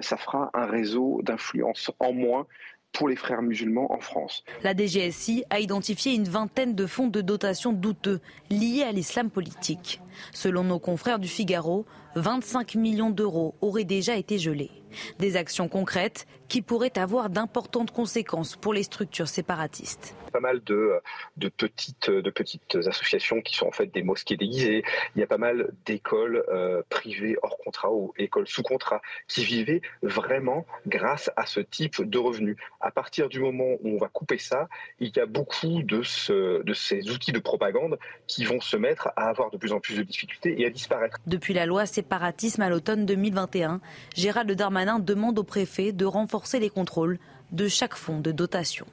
ça 0.00 0.16
fera 0.16 0.50
un 0.54 0.66
réseau 0.66 1.20
d'influence 1.24 1.90
en 1.98 2.12
moins 2.12 2.46
pour 2.92 3.08
les 3.08 3.16
frères 3.16 3.42
musulmans 3.42 3.92
en 3.92 3.98
France. 3.98 4.44
La 4.62 4.72
DGSI 4.76 5.44
a 5.50 5.58
identifié 5.58 6.14
une 6.14 6.28
vingtaine 6.28 6.76
de 6.76 6.86
fonds 6.86 7.08
de 7.08 7.22
dotation 7.22 7.72
douteux 7.72 8.20
liés 8.50 8.84
à 8.86 8.92
l'islam 8.92 9.30
politique. 9.30 10.00
Selon 10.32 10.62
nos 10.62 10.78
confrères 10.78 11.18
du 11.18 11.26
Figaro, 11.26 11.86
25 12.16 12.74
millions 12.74 13.10
d'euros 13.10 13.54
auraient 13.60 13.84
déjà 13.84 14.16
été 14.16 14.38
gelés. 14.38 14.70
Des 15.18 15.36
actions 15.36 15.68
concrètes 15.68 16.26
qui 16.48 16.60
pourraient 16.60 16.98
avoir 16.98 17.30
d'importantes 17.30 17.92
conséquences 17.92 18.56
pour 18.56 18.74
les 18.74 18.82
structures 18.82 19.28
séparatistes. 19.28 20.14
Pas 20.32 20.40
mal 20.40 20.62
de, 20.64 21.00
de, 21.36 21.48
petites, 21.48 22.10
de 22.10 22.30
petites 22.30 22.76
associations 22.86 23.40
qui 23.40 23.54
sont 23.54 23.66
en 23.66 23.72
fait 23.72 23.86
des 23.86 24.02
mosquées 24.02 24.36
déguisées. 24.36 24.82
Il 25.14 25.20
y 25.20 25.22
a 25.22 25.26
pas 25.26 25.38
mal 25.38 25.72
d'écoles 25.86 26.44
euh, 26.48 26.82
privées 26.88 27.36
hors 27.42 27.56
contrat 27.58 27.90
ou 27.92 28.12
écoles 28.18 28.46
sous 28.46 28.62
contrat 28.62 29.00
qui 29.28 29.44
vivaient 29.44 29.82
vraiment 30.02 30.66
grâce 30.86 31.30
à 31.36 31.46
ce 31.46 31.60
type 31.60 32.02
de 32.02 32.18
revenus. 32.18 32.56
À 32.80 32.90
partir 32.90 33.28
du 33.28 33.40
moment 33.40 33.76
où 33.82 33.94
on 33.94 33.98
va 33.98 34.08
couper 34.08 34.38
ça, 34.38 34.68
il 35.00 35.12
y 35.14 35.20
a 35.20 35.26
beaucoup 35.26 35.82
de, 35.82 36.02
ce, 36.02 36.62
de 36.62 36.74
ces 36.74 37.10
outils 37.10 37.32
de 37.32 37.38
propagande 37.38 37.98
qui 38.26 38.44
vont 38.44 38.60
se 38.60 38.76
mettre 38.76 39.08
à 39.16 39.28
avoir 39.28 39.50
de 39.50 39.56
plus 39.56 39.72
en 39.72 39.80
plus 39.80 39.96
de 39.96 40.02
difficultés 40.02 40.60
et 40.60 40.66
à 40.66 40.70
disparaître. 40.70 41.16
Depuis 41.26 41.54
la 41.54 41.66
loi 41.66 41.86
séparatisme 42.02 42.62
à 42.62 42.68
l'automne 42.68 43.06
2021, 43.06 43.80
Gérald 44.16 44.50
Darmanin 44.50 44.98
demande 44.98 45.38
au 45.38 45.44
préfet 45.44 45.92
de 45.92 46.04
renforcer 46.04 46.58
les 46.58 46.68
contrôles 46.68 47.20
de 47.52 47.68
chaque 47.68 47.94
fonds 47.94 48.18
de 48.18 48.32
dotation. 48.32 48.86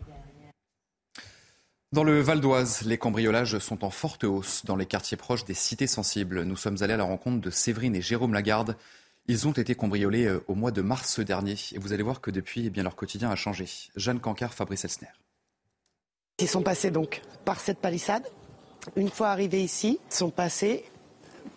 Dans 1.92 2.04
le 2.04 2.22
Val 2.22 2.39
d'Oise, 2.39 2.84
les 2.86 3.00
cambriolages 3.00 3.58
sont 3.58 3.84
en 3.84 3.89
forte 3.89 4.25
hausse 4.25 4.63
dans 4.63 4.75
les 4.75 4.86
quartiers 4.86 5.18
proches 5.18 5.44
des 5.44 5.56
cités 5.56 5.88
sensibles. 5.88 6.44
Nous 6.44 6.56
sommes 6.56 6.78
allés 6.82 6.94
à 6.94 6.98
la 6.98 7.04
rencontre 7.04 7.42
de 7.42 7.50
Séverine 7.50 7.96
et 7.96 8.01
Jérôme 8.04 8.36
Lagarde. 8.36 8.78
Ils 9.28 9.48
ont 9.48 9.54
été 9.54 9.74
cambriolés 9.74 10.28
euh, 10.28 10.44
au 10.48 10.54
mois 10.54 10.70
de 10.70 10.84
mars 10.84 11.20
dernier 11.20 11.56
et 11.74 11.80
vous 11.80 11.94
allez 11.94 12.04
voir 12.04 12.22
que 12.22 12.30
depuis, 12.30 12.68
eh 12.68 12.70
bien, 12.70 12.84
leur 12.84 12.96
quotidien 12.96 13.32
a 13.32 13.36
changé. 13.36 13.66
Jeanne 13.96 14.20
Cancard, 14.20 14.54
Fabrice 14.54 14.86
Elsner. 14.86 15.10
Ils 16.38 16.48
sont 16.48 16.62
passés 16.62 16.92
donc 16.92 17.24
par 17.44 17.60
cette 17.60 17.80
palissade. 17.80 18.28
Une 18.96 19.10
fois 19.10 19.30
arrivés 19.30 19.63
ici, 19.63 20.00
ils 20.12 20.16
sont 20.16 20.30
passés 20.30 20.86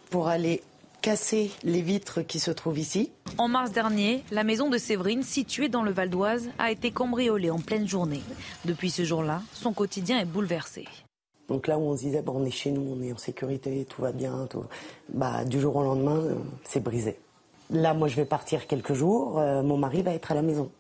pour 0.08 0.28
aller 0.28 0.62
casser 1.02 1.50
les 1.64 1.82
vitres 1.82 2.22
qui 2.22 2.38
se 2.38 2.52
trouvent 2.52 2.78
ici. 2.78 3.10
En 3.36 3.48
mars 3.48 3.72
dernier, 3.72 4.22
la 4.30 4.44
maison 4.44 4.70
de 4.70 4.78
Séverine, 4.78 5.24
située 5.24 5.68
dans 5.68 5.82
le 5.82 5.90
Val 5.90 6.08
d'Oise, 6.08 6.48
a 6.58 6.70
été 6.70 6.92
cambriolée 6.92 7.50
en 7.50 7.58
pleine 7.58 7.88
journée. 7.88 8.22
Depuis 8.64 8.90
ce 8.90 9.02
jour-là, 9.04 9.42
son 9.52 9.72
quotidien 9.72 10.20
est 10.20 10.24
bouleversé. 10.24 10.86
Donc 11.48 11.66
là 11.66 11.76
où 11.76 11.82
on 11.82 11.96
se 11.96 12.02
disait, 12.02 12.22
bon, 12.22 12.34
on 12.36 12.44
est 12.44 12.50
chez 12.50 12.70
nous, 12.70 12.96
on 12.96 13.02
est 13.02 13.12
en 13.12 13.18
sécurité, 13.18 13.84
tout 13.84 14.00
va 14.00 14.12
bien, 14.12 14.46
tout... 14.48 14.64
Bah, 15.12 15.44
du 15.44 15.60
jour 15.60 15.74
au 15.74 15.82
lendemain, 15.82 16.18
euh, 16.18 16.34
c'est 16.64 16.82
brisé. 16.82 17.18
Là, 17.70 17.94
moi, 17.94 18.06
je 18.06 18.16
vais 18.16 18.24
partir 18.24 18.68
quelques 18.68 18.94
jours, 18.94 19.40
euh, 19.40 19.62
mon 19.62 19.76
mari 19.76 20.02
va 20.02 20.14
être 20.14 20.30
à 20.30 20.34
la 20.36 20.42
maison 20.42 20.70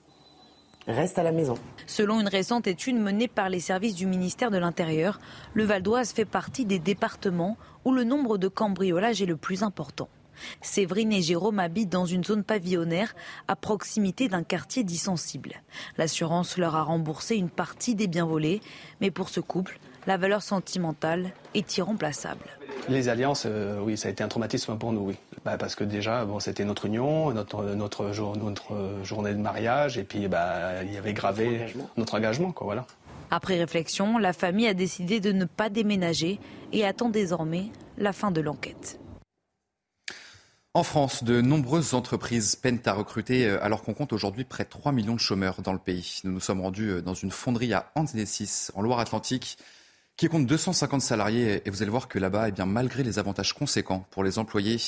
reste 0.86 1.18
à 1.18 1.22
la 1.22 1.32
maison. 1.32 1.54
Selon 1.86 2.20
une 2.20 2.28
récente 2.28 2.66
étude 2.66 2.96
menée 2.96 3.28
par 3.28 3.48
les 3.48 3.60
services 3.60 3.94
du 3.94 4.06
ministère 4.06 4.50
de 4.50 4.58
l'Intérieur, 4.58 5.20
le 5.54 5.64
Val 5.64 5.82
d'Oise 5.82 6.12
fait 6.12 6.24
partie 6.24 6.64
des 6.64 6.78
départements 6.78 7.56
où 7.84 7.92
le 7.92 8.04
nombre 8.04 8.38
de 8.38 8.48
cambriolages 8.48 9.22
est 9.22 9.26
le 9.26 9.36
plus 9.36 9.62
important. 9.62 10.08
Séverine 10.60 11.12
et 11.12 11.22
Jérôme 11.22 11.58
habitent 11.58 11.92
dans 11.92 12.06
une 12.06 12.24
zone 12.24 12.42
pavillonnaire 12.42 13.14
à 13.48 13.56
proximité 13.56 14.28
d'un 14.28 14.42
quartier 14.42 14.84
dit 14.84 14.98
sensible. 14.98 15.62
L'assurance 15.98 16.56
leur 16.56 16.74
a 16.74 16.82
remboursé 16.82 17.36
une 17.36 17.50
partie 17.50 17.94
des 17.94 18.06
biens 18.06 18.26
volés, 18.26 18.60
mais 19.00 19.10
pour 19.10 19.28
ce 19.28 19.40
couple, 19.40 19.78
la 20.06 20.16
valeur 20.16 20.42
sentimentale 20.42 21.32
est 21.54 21.76
irremplaçable. 21.76 22.44
Les 22.88 23.08
alliances, 23.08 23.44
euh, 23.46 23.78
oui, 23.80 23.96
ça 23.96 24.08
a 24.08 24.10
été 24.10 24.24
un 24.24 24.28
traumatisme 24.28 24.76
pour 24.76 24.92
nous, 24.92 25.02
oui. 25.02 25.16
Bah, 25.44 25.58
parce 25.58 25.74
que 25.74 25.82
déjà, 25.82 26.24
bon, 26.24 26.38
c'était 26.38 26.64
notre 26.64 26.86
union, 26.86 27.32
notre, 27.32 27.64
notre, 27.64 28.12
journée 29.02 29.32
de 29.32 29.40
mariage, 29.40 29.98
et 29.98 30.04
puis 30.04 30.28
bah, 30.28 30.84
il 30.84 30.92
y 30.92 30.96
avait 30.96 31.12
gravé 31.12 31.74
notre 31.96 32.14
engagement, 32.14 32.52
quoi, 32.52 32.66
voilà. 32.66 32.86
Après 33.30 33.58
réflexion, 33.58 34.18
la 34.18 34.32
famille 34.32 34.68
a 34.68 34.74
décidé 34.74 35.18
de 35.18 35.32
ne 35.32 35.46
pas 35.46 35.70
déménager 35.70 36.38
et 36.72 36.84
attend 36.84 37.08
désormais 37.08 37.70
la 37.96 38.12
fin 38.12 38.30
de 38.30 38.40
l'enquête. 38.40 39.00
En 40.74 40.84
France, 40.84 41.22
de 41.22 41.40
nombreuses 41.40 41.92
entreprises 41.92 42.56
peinent 42.56 42.80
à 42.86 42.94
recruter 42.94 43.46
euh, 43.46 43.62
alors 43.62 43.82
qu'on 43.82 43.92
compte 43.92 44.14
aujourd'hui 44.14 44.44
près 44.44 44.64
de 44.64 44.70
3 44.70 44.92
millions 44.92 45.14
de 45.14 45.20
chômeurs 45.20 45.60
dans 45.60 45.74
le 45.74 45.78
pays. 45.78 46.20
Nous 46.24 46.32
nous 46.32 46.40
sommes 46.40 46.62
rendus 46.62 46.88
euh, 46.88 47.02
dans 47.02 47.12
une 47.12 47.30
fonderie 47.30 47.74
à 47.74 47.90
Annecy, 47.94 48.68
en 48.74 48.80
Loire-Atlantique, 48.80 49.58
qui 50.16 50.28
compte 50.28 50.46
250 50.46 51.02
salariés. 51.02 51.60
Et 51.66 51.70
vous 51.70 51.82
allez 51.82 51.90
voir 51.90 52.08
que 52.08 52.18
là-bas, 52.18 52.48
eh 52.48 52.52
bien, 52.52 52.64
malgré 52.64 53.02
les 53.02 53.18
avantages 53.18 53.52
conséquents 53.52 54.06
pour 54.10 54.24
les 54.24 54.38
employés, 54.38 54.78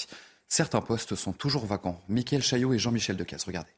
certains 0.54 0.80
postes 0.80 1.16
sont 1.16 1.32
toujours 1.32 1.66
vacants. 1.66 2.00
Michael 2.08 2.40
Chaillot 2.40 2.74
et 2.74 2.78
Jean-Michel 2.78 3.16
Decaze, 3.16 3.42
regardez. 3.44 3.72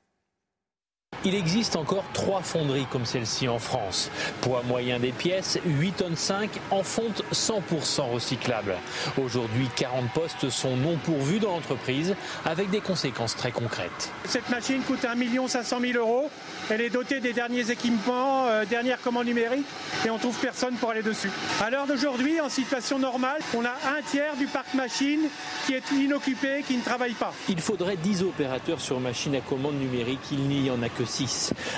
Il 1.27 1.35
existe 1.35 1.75
encore 1.75 2.05
trois 2.13 2.41
fonderies 2.41 2.87
comme 2.89 3.05
celle-ci 3.05 3.49
en 3.49 3.59
France. 3.59 4.13
Poids 4.43 4.63
moyen 4.63 5.01
des 5.01 5.11
pièces, 5.11 5.59
8 5.67 5.97
tonnes 5.97 6.15
5 6.15 6.49
en 6.71 6.85
fonte 6.85 7.25
100% 7.33 8.13
recyclable. 8.13 8.77
Aujourd'hui, 9.21 9.69
40 9.75 10.09
postes 10.13 10.51
sont 10.51 10.77
non 10.77 10.97
pourvus 11.03 11.41
dans 11.41 11.51
l'entreprise 11.51 12.15
avec 12.45 12.71
des 12.71 12.81
conséquences 12.81 13.35
très 13.35 13.51
concrètes. 13.51 14.13
Cette 14.25 14.49
machine 14.51 14.83
coûte 14.83 15.05
1 15.05 15.49
500 15.49 15.81
000 15.81 15.99
euros. 15.99 16.31
Elle 16.71 16.81
est 16.81 16.91
dotée 16.91 17.19
des 17.19 17.33
derniers 17.33 17.73
équipements, 17.73 18.47
euh, 18.47 18.65
dernières 18.65 19.01
commandes 19.01 19.27
numériques 19.27 19.67
et 20.05 20.11
on 20.11 20.19
trouve 20.19 20.39
personne 20.39 20.75
pour 20.75 20.91
aller 20.91 21.03
dessus. 21.03 21.31
À 21.61 21.71
l'heure 21.71 21.89
d'aujourd'hui, 21.89 22.41
en 22.41 22.49
situation 22.49 23.01
normale, 23.01 23.41
on 23.53 23.65
a 23.65 23.75
un 23.99 24.03
tiers 24.09 24.37
du 24.37 24.47
parc 24.47 24.75
machine 24.75 25.23
qui 25.67 25.75
est 25.75 25.91
inoccupé, 25.91 26.63
qui 26.65 26.77
ne 26.77 26.83
travaille 26.83 27.15
pas. 27.15 27.33
Il 27.49 27.61
faudrait 27.61 27.97
10 27.97 28.23
opérateurs 28.23 28.81
sur 28.81 29.01
machine 29.01 29.35
à 29.35 29.41
commande 29.41 29.81
numérique. 29.81 30.21
Il 30.31 30.47
n'y 30.47 30.71
en 30.71 30.81
a 30.85 30.89
que 30.89 31.05
6. 31.05 31.16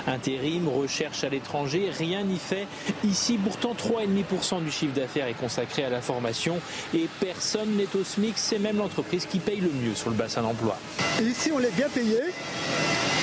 Intérim, 0.06 0.68
recherche 0.68 1.24
à 1.24 1.28
l'étranger, 1.28 1.90
rien 1.96 2.24
n'y 2.24 2.38
fait. 2.38 2.66
Ici, 3.04 3.38
pourtant, 3.42 3.74
3,5% 3.74 4.64
du 4.64 4.70
chiffre 4.70 4.94
d'affaires 4.94 5.26
est 5.26 5.34
consacré 5.34 5.84
à 5.84 5.90
la 5.90 6.00
formation 6.00 6.58
et 6.94 7.08
personne 7.20 7.76
n'est 7.76 7.94
au 7.94 8.04
SMIC. 8.04 8.34
C'est 8.36 8.58
même 8.58 8.78
l'entreprise 8.78 9.26
qui 9.26 9.38
paye 9.38 9.60
le 9.60 9.70
mieux 9.70 9.94
sur 9.94 10.10
le 10.10 10.16
bassin 10.16 10.42
d'emploi. 10.42 10.78
Ici, 11.22 11.50
on 11.54 11.60
est 11.60 11.74
bien 11.74 11.88
payé. 11.88 12.18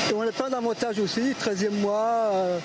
Et 0.09 0.13
on 0.13 0.21
a 0.21 0.31
plein 0.31 0.49
d'avantages 0.49 0.99
aussi, 0.99 1.33
13e 1.33 1.71
mois, 1.81 2.29
euh, 2.33 2.59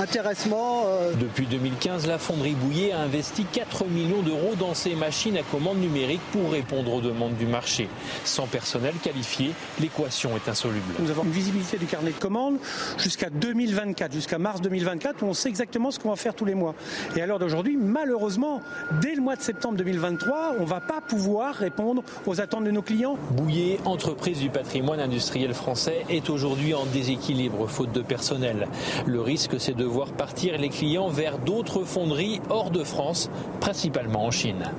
intéressement. 0.00 0.84
euh. 0.86 1.12
Depuis 1.20 1.46
2015, 1.46 2.06
la 2.06 2.18
fonderie 2.18 2.54
Bouillet 2.54 2.92
a 2.92 3.00
investi 3.00 3.44
4 3.52 3.84
millions 3.84 4.22
d'euros 4.22 4.54
dans 4.58 4.72
ses 4.74 4.94
machines 4.94 5.36
à 5.36 5.42
commande 5.42 5.78
numérique 5.78 6.22
pour 6.32 6.50
répondre 6.52 6.94
aux 6.94 7.00
demandes 7.02 7.36
du 7.36 7.46
marché. 7.46 7.88
Sans 8.24 8.46
personnel 8.46 8.94
qualifié, 9.02 9.52
l'équation 9.78 10.30
est 10.36 10.48
insoluble. 10.48 10.94
Nous 11.00 11.10
avons 11.10 11.24
une 11.24 11.30
visibilité 11.30 11.76
du 11.76 11.84
carnet 11.86 12.12
de 12.12 12.18
commandes 12.18 12.56
jusqu'à 12.98 13.28
2024, 13.30 14.12
jusqu'à 14.12 14.38
mars 14.38 14.60
2024, 14.62 15.22
où 15.22 15.26
on 15.26 15.34
sait 15.34 15.50
exactement 15.50 15.90
ce 15.90 15.98
qu'on 15.98 16.10
va 16.10 16.16
faire 16.16 16.34
tous 16.34 16.44
les 16.46 16.54
mois. 16.54 16.74
Et 17.16 17.20
à 17.22 17.26
l'heure 17.26 17.38
d'aujourd'hui, 17.38 17.76
malheureusement, 17.78 18.62
dès 19.02 19.14
le 19.14 19.20
mois 19.20 19.36
de 19.36 19.42
septembre 19.42 19.76
2023, 19.76 20.54
on 20.58 20.62
ne 20.62 20.66
va 20.68 20.80
pas 20.80 21.00
pouvoir 21.06 21.54
répondre 21.54 22.02
aux 22.26 22.40
attentes 22.40 22.64
de 22.64 22.70
nos 22.70 22.82
clients. 22.82 23.18
Bouillet, 23.32 23.78
entreprise 23.84 24.38
du 24.38 24.48
patrimoine 24.48 25.00
industriel 25.00 25.52
français, 25.52 26.04
est 26.08 26.30
aujourd'hui 26.30 26.53
en 26.74 26.86
déséquilibre 26.86 27.68
faute 27.68 27.92
de 27.92 28.00
personnel. 28.00 28.68
Le 29.06 29.20
risque, 29.20 29.60
c'est 29.60 29.76
de 29.76 29.84
voir 29.84 30.12
partir 30.12 30.56
les 30.58 30.68
clients 30.68 31.08
vers 31.08 31.38
d'autres 31.38 31.84
fonderies 31.84 32.40
hors 32.48 32.70
de 32.70 32.84
France, 32.84 33.30
principalement 33.60 34.26
en 34.26 34.30
Chine. 34.30 34.70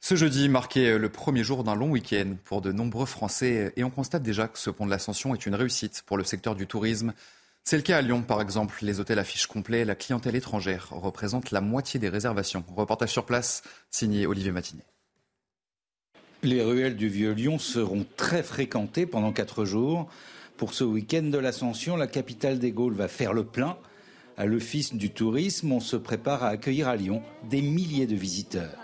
Ce 0.00 0.16
jeudi 0.16 0.48
marquait 0.48 0.98
le 0.98 1.08
premier 1.08 1.44
jour 1.44 1.64
d'un 1.64 1.74
long 1.74 1.90
week-end 1.90 2.34
pour 2.44 2.60
de 2.60 2.72
nombreux 2.72 3.06
Français 3.06 3.72
et 3.76 3.84
on 3.84 3.90
constate 3.90 4.22
déjà 4.22 4.48
que 4.48 4.58
ce 4.58 4.68
pont 4.68 4.84
de 4.84 4.90
l'Ascension 4.90 5.34
est 5.34 5.46
une 5.46 5.54
réussite 5.54 6.02
pour 6.04 6.18
le 6.18 6.24
secteur 6.24 6.54
du 6.54 6.66
tourisme. 6.66 7.14
C'est 7.62 7.76
le 7.76 7.82
cas 7.82 7.96
à 7.96 8.02
Lyon, 8.02 8.20
par 8.20 8.42
exemple. 8.42 8.76
Les 8.82 9.00
hôtels 9.00 9.18
affichent 9.18 9.46
complets. 9.46 9.86
La 9.86 9.94
clientèle 9.94 10.36
étrangère 10.36 10.88
représente 10.90 11.50
la 11.52 11.62
moitié 11.62 11.98
des 11.98 12.10
réservations. 12.10 12.64
Reportage 12.76 13.12
sur 13.12 13.24
place, 13.24 13.62
signé 13.90 14.26
Olivier 14.26 14.52
Matinet. 14.52 14.84
Les 16.44 16.60
ruelles 16.60 16.96
du 16.96 17.08
Vieux-Lyon 17.08 17.58
seront 17.58 18.04
très 18.18 18.42
fréquentées 18.42 19.06
pendant 19.06 19.32
quatre 19.32 19.64
jours. 19.64 20.10
Pour 20.58 20.74
ce 20.74 20.84
week-end 20.84 21.22
de 21.22 21.38
l'Ascension, 21.38 21.96
la 21.96 22.06
capitale 22.06 22.58
des 22.58 22.70
Gaules 22.70 22.92
va 22.92 23.08
faire 23.08 23.32
le 23.32 23.44
plein. 23.44 23.78
À 24.36 24.44
l'Office 24.44 24.92
du 24.94 25.08
tourisme, 25.08 25.72
on 25.72 25.80
se 25.80 25.96
prépare 25.96 26.44
à 26.44 26.48
accueillir 26.48 26.86
à 26.86 26.96
Lyon 26.96 27.22
des 27.48 27.62
milliers 27.62 28.06
de 28.06 28.14
visiteurs. 28.14 28.83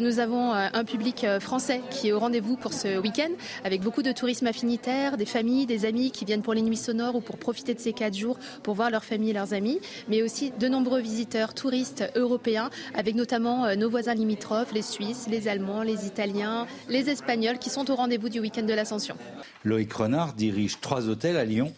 Nous 0.00 0.20
avons 0.20 0.52
euh, 0.52 0.68
un 0.72 0.84
public 0.84 1.24
euh, 1.24 1.40
français 1.40 1.80
qui 1.90 2.08
est 2.08 2.12
au 2.12 2.18
rendez-vous 2.18 2.56
pour 2.56 2.72
ce 2.72 2.98
week-end, 2.98 3.30
avec 3.64 3.82
beaucoup 3.82 4.02
de 4.02 4.12
tourisme 4.12 4.46
affinitaire, 4.46 5.16
des 5.16 5.26
familles, 5.26 5.66
des 5.66 5.84
amis 5.84 6.10
qui 6.10 6.24
viennent 6.24 6.42
pour 6.42 6.54
les 6.54 6.62
nuits 6.62 6.76
sonores 6.76 7.16
ou 7.16 7.20
pour 7.20 7.36
profiter 7.36 7.74
de 7.74 7.80
ces 7.80 7.92
quatre 7.92 8.16
jours 8.16 8.38
pour 8.62 8.74
voir 8.74 8.90
leur 8.90 9.04
famille 9.04 9.30
et 9.30 9.32
leurs 9.32 9.54
amis, 9.54 9.80
mais 10.08 10.22
aussi 10.22 10.52
de 10.58 10.68
nombreux 10.68 11.00
visiteurs 11.00 11.54
touristes 11.54 12.04
européens, 12.14 12.70
avec 12.94 13.14
notamment 13.14 13.64
euh, 13.64 13.74
nos 13.74 13.90
voisins 13.90 14.14
limitrophes, 14.14 14.72
les 14.72 14.82
Suisses, 14.82 15.26
les 15.28 15.48
Allemands, 15.48 15.82
les 15.82 16.06
Italiens, 16.06 16.66
les 16.88 17.10
Espagnols, 17.10 17.58
qui 17.58 17.70
sont 17.70 17.90
au 17.90 17.94
rendez-vous 17.96 18.28
du 18.28 18.40
week-end 18.40 18.62
de 18.64 18.74
l'Ascension. 18.74 19.16
Loïc 19.64 19.92
Renard 19.92 20.34
dirige 20.34 20.80
trois 20.80 21.08
hôtels 21.08 21.36
à 21.36 21.44
Lyon. 21.44 21.72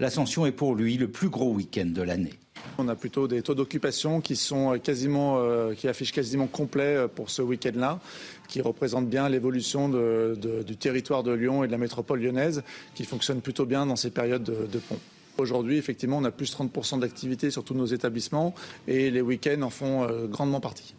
L'Ascension 0.00 0.44
est 0.46 0.52
pour 0.52 0.74
lui 0.74 0.96
le 0.96 1.08
plus 1.08 1.28
gros 1.28 1.52
week-end 1.52 1.86
de 1.86 2.02
l'année. 2.02 2.34
On 2.78 2.88
a 2.88 2.96
plutôt 2.96 3.28
des 3.28 3.42
taux 3.42 3.54
d'occupation 3.54 4.20
qui 4.20 4.34
sont 4.34 4.78
quasiment, 4.78 5.38
euh, 5.38 5.74
qui 5.74 5.86
affichent 5.86 6.12
quasiment 6.12 6.46
complet 6.46 6.96
euh, 6.96 7.08
pour 7.08 7.30
ce 7.30 7.40
week-end-là, 7.40 8.00
qui 8.48 8.60
représentent 8.60 9.08
bien 9.08 9.28
l'évolution 9.28 9.88
du 9.88 10.76
territoire 10.76 11.22
de 11.22 11.32
Lyon 11.32 11.62
et 11.62 11.66
de 11.66 11.72
la 11.72 11.78
métropole 11.78 12.20
lyonnaise, 12.20 12.62
qui 12.94 13.04
fonctionne 13.04 13.40
plutôt 13.40 13.64
bien 13.64 13.86
dans 13.86 13.96
ces 13.96 14.10
périodes 14.10 14.42
de, 14.42 14.78
pont. 14.78 14.98
Aujourd'hui, 15.38 15.78
effectivement, 15.78 16.18
on 16.18 16.24
a 16.24 16.30
plus 16.30 16.54
30% 16.54 17.00
d'activité 17.00 17.50
sur 17.50 17.64
tous 17.64 17.74
nos 17.74 17.86
établissements 17.86 18.54
et 18.86 19.10
les 19.10 19.20
week-ends 19.20 19.62
en 19.62 19.70
font 19.70 20.04
euh, 20.04 20.26
grandement 20.26 20.60
partie. 20.60 20.94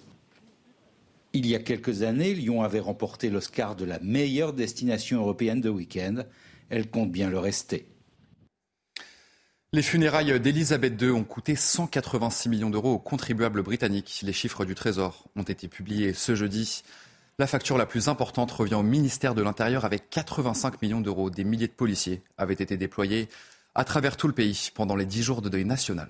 Il 1.34 1.48
y 1.48 1.55
a 1.55 1.60
quelques 1.60 2.03
années, 2.03 2.34
Lyon 2.34 2.62
avait 2.63 2.79
remporté 2.79 3.29
l'Oscar 3.29 3.75
de 3.75 3.86
la 3.86 4.00
meilleure 4.00 4.53
destination 4.53 5.20
européenne 5.20 5.62
de 5.62 5.70
week-end. 5.70 6.24
Elle 6.70 6.89
compte 6.89 7.12
bien 7.12 7.29
le 7.29 7.39
rester. 7.39 7.86
Les 9.75 9.82
funérailles 9.82 10.39
d'Elisabeth 10.39 11.01
II 11.01 11.12
ont 11.12 11.25
coûté 11.25 11.58
186 11.58 12.48
millions 12.48 12.70
d'euros 12.70 12.94
aux 12.94 12.98
contribuables 12.98 13.62
britanniques. 13.62 14.22
Les 14.24 14.32
chiffres 14.32 14.63
du 14.63 14.74
Trésor 14.74 15.25
ont 15.36 15.44
été 15.44 15.67
publiés 15.67 16.13
ce 16.13 16.34
jeudi. 16.34 16.84
La 17.39 17.46
facture 17.46 17.77
la 17.77 17.86
plus 17.86 18.08
importante 18.08 18.53
revient 18.53 18.75
au 18.75 18.84
ministère 18.84 19.36
de 19.36 19.41
l'Intérieur 19.41 19.84
avec 19.84 20.10
85 20.10 20.82
millions 20.82 21.01
d'euros. 21.01 21.29
Des 21.29 21.44
milliers 21.44 21.67
de 21.67 21.74
policiers 21.74 22.24
avaient 22.38 22.53
été 22.53 22.77
déployés 22.77 23.27
à 23.74 23.84
travers 23.84 24.15
tout 24.15 24.29
le 24.29 24.34
pays 24.34 24.70
pendant 24.74 24.96
les 24.96 25.05
dix 25.05 25.24
jours 25.24 25.41
de 25.41 25.50
deuil 25.50 25.65
national. 25.65 26.08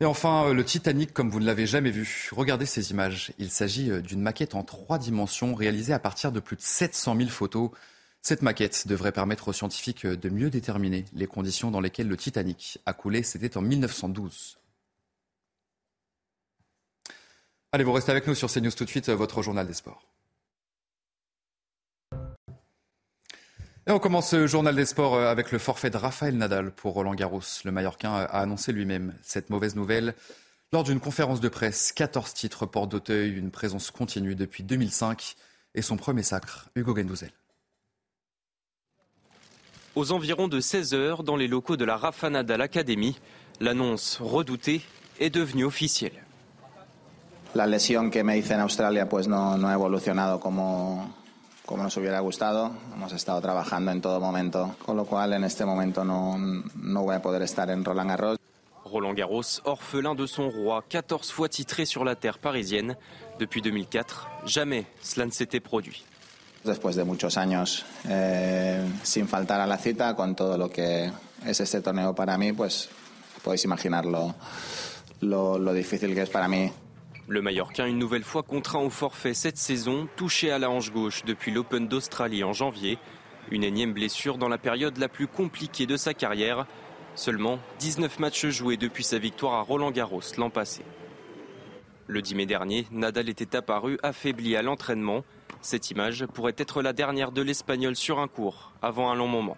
Et 0.00 0.06
enfin, 0.06 0.54
le 0.54 0.64
Titanic, 0.64 1.12
comme 1.12 1.28
vous 1.28 1.40
ne 1.40 1.44
l'avez 1.44 1.66
jamais 1.66 1.90
vu. 1.90 2.30
Regardez 2.32 2.64
ces 2.64 2.92
images. 2.92 3.34
Il 3.36 3.50
s'agit 3.50 3.90
d'une 4.00 4.22
maquette 4.22 4.54
en 4.54 4.62
trois 4.62 4.98
dimensions 4.98 5.54
réalisée 5.54 5.92
à 5.92 5.98
partir 5.98 6.32
de 6.32 6.40
plus 6.40 6.56
de 6.56 6.62
700 6.62 7.14
000 7.14 7.28
photos. 7.28 7.72
Cette 8.28 8.42
maquette 8.42 8.88
devrait 8.88 9.12
permettre 9.12 9.46
aux 9.46 9.52
scientifiques 9.52 10.04
de 10.04 10.28
mieux 10.28 10.50
déterminer 10.50 11.04
les 11.12 11.28
conditions 11.28 11.70
dans 11.70 11.78
lesquelles 11.78 12.08
le 12.08 12.16
Titanic 12.16 12.80
a 12.84 12.92
coulé. 12.92 13.22
C'était 13.22 13.56
en 13.56 13.62
1912. 13.62 14.58
Allez, 17.70 17.84
vous 17.84 17.92
restez 17.92 18.10
avec 18.10 18.26
nous 18.26 18.34
sur 18.34 18.50
CNews 18.50 18.72
tout 18.72 18.84
de 18.84 18.90
suite, 18.90 19.10
votre 19.10 19.42
journal 19.42 19.64
des 19.68 19.74
sports. 19.74 20.08
Et 23.86 23.92
on 23.92 24.00
commence 24.00 24.30
ce 24.30 24.48
journal 24.48 24.74
des 24.74 24.86
sports 24.86 25.20
avec 25.20 25.52
le 25.52 25.60
forfait 25.60 25.90
de 25.90 25.96
Raphaël 25.96 26.36
Nadal 26.36 26.72
pour 26.72 26.94
Roland 26.94 27.14
Garros. 27.14 27.42
Le 27.64 27.70
Mallorquin 27.70 28.12
a 28.12 28.24
annoncé 28.24 28.72
lui-même 28.72 29.14
cette 29.22 29.50
mauvaise 29.50 29.76
nouvelle 29.76 30.16
lors 30.72 30.82
d'une 30.82 30.98
conférence 30.98 31.40
de 31.40 31.48
presse. 31.48 31.92
14 31.92 32.34
titres 32.34 32.66
portent 32.66 32.90
d'Auteuil, 32.90 33.38
une 33.38 33.52
présence 33.52 33.92
continue 33.92 34.34
depuis 34.34 34.64
2005 34.64 35.36
et 35.76 35.82
son 35.82 35.96
premier 35.96 36.24
sacre, 36.24 36.70
Hugo 36.74 36.96
Gendouzel. 36.96 37.30
Aux 39.96 40.12
environs 40.12 40.46
de 40.46 40.60
16 40.60 40.92
heures, 40.92 41.22
dans 41.22 41.36
les 41.36 41.48
locaux 41.48 41.78
de 41.78 41.86
la 41.86 41.96
Rafa 41.96 42.28
Nadal 42.28 42.60
Academy, 42.60 43.16
l'annonce 43.60 44.18
redoutée 44.20 44.82
est 45.18 45.30
devenue 45.30 45.64
officielle. 45.64 46.22
La 47.54 47.66
lesión 47.66 48.10
que 48.10 48.22
me 48.22 48.36
hice 48.36 48.52
en 48.52 48.60
Australia 48.60 49.08
pues 49.08 49.26
no, 49.26 49.56
no 49.56 49.68
ha 49.68 49.72
evolucionado 49.72 50.38
como, 50.38 51.14
como 51.64 51.82
nos 51.82 51.96
hubiera 51.96 52.20
gustado. 52.20 52.72
Hemos 52.92 53.14
estado 53.14 53.40
trabajando 53.40 53.90
en 53.90 54.02
todo 54.02 54.20
momento, 54.20 54.76
con 54.84 54.98
lo 54.98 55.06
cual 55.06 55.32
en 55.32 55.44
este 55.44 55.64
momento 55.64 56.04
no, 56.04 56.36
no 56.74 57.02
voy 57.02 57.14
a 57.14 57.22
poder 57.22 57.40
estar 57.40 57.70
en 57.70 57.82
Roland 57.82 58.10
Garros. 58.10 58.38
Roland 58.84 59.16
Garros, 59.16 59.62
orphelin 59.64 60.14
de 60.14 60.26
son 60.26 60.50
roi, 60.50 60.84
14 60.90 61.32
fois 61.32 61.48
titré 61.48 61.86
sur 61.86 62.04
la 62.04 62.16
terre 62.16 62.38
parisienne. 62.38 62.98
Depuis 63.38 63.62
2004, 63.62 64.28
jamais 64.44 64.84
cela 65.00 65.24
ne 65.24 65.30
s'était 65.30 65.60
produit. 65.60 66.04
Después 66.66 66.96
de 66.96 67.04
muchos 67.04 67.36
años 67.36 67.86
eh, 68.08 68.84
sin 69.04 69.28
faltar 69.28 69.60
a 69.60 69.66
la 69.66 69.78
cita, 69.78 70.16
con 70.16 70.34
todo 70.34 70.58
lo 70.58 70.68
que 70.68 71.10
es 71.44 71.60
este 71.60 71.80
torneo 71.80 72.12
para 72.12 72.36
mí, 72.36 72.52
pues 72.52 72.88
podéis 73.42 73.64
imaginar 73.64 74.04
lo, 74.04 74.34
lo, 75.20 75.58
lo 75.58 75.72
difícil 75.72 76.12
que 76.12 76.22
es 76.22 76.28
para 76.28 76.48
mí. 76.48 76.70
Le 77.28 77.40
Mallorquin, 77.40 77.86
une 77.86 77.98
nouvelle 77.98 78.24
fois 78.24 78.42
contraint 78.42 78.80
au 78.80 78.90
forfait 78.90 79.34
cette 79.34 79.58
saison, 79.58 80.08
touché 80.16 80.50
à 80.50 80.58
la 80.58 80.68
hanche 80.68 80.92
gauche 80.92 81.24
depuis 81.24 81.52
l'Open 81.52 81.86
d'Australie 81.86 82.42
en 82.42 82.52
janvier. 82.52 82.98
Une 83.50 83.62
énième 83.62 83.92
blessure 83.92 84.36
dans 84.36 84.48
la 84.48 84.58
période 84.58 84.98
la 84.98 85.08
plus 85.08 85.28
compliquée 85.28 85.86
de 85.86 85.96
sa 85.96 86.14
carrière. 86.14 86.66
Seulement 87.14 87.60
19 87.78 88.18
matchs 88.18 88.46
joués 88.46 88.76
depuis 88.76 89.04
sa 89.04 89.18
victoire 89.18 89.54
à 89.54 89.62
Roland 89.62 89.92
Garros 89.92 90.20
l'an 90.36 90.50
passé. 90.50 90.82
Le 92.08 92.22
10 92.22 92.34
mai 92.34 92.46
dernier, 92.46 92.86
Nadal 92.90 93.28
était 93.28 93.56
apparu 93.56 93.98
affaibli 94.02 94.56
à 94.56 94.62
l'entraînement. 94.62 95.24
Cette 95.62 95.90
image 95.90 96.26
pourrait 96.26 96.54
être 96.56 96.82
la 96.82 96.92
dernière 96.92 97.32
de 97.32 97.42
l'Espagnol 97.42 97.96
sur 97.96 98.18
un 98.18 98.28
court, 98.28 98.72
avant 98.82 99.10
un 99.10 99.14
long 99.14 99.28
moment. 99.28 99.56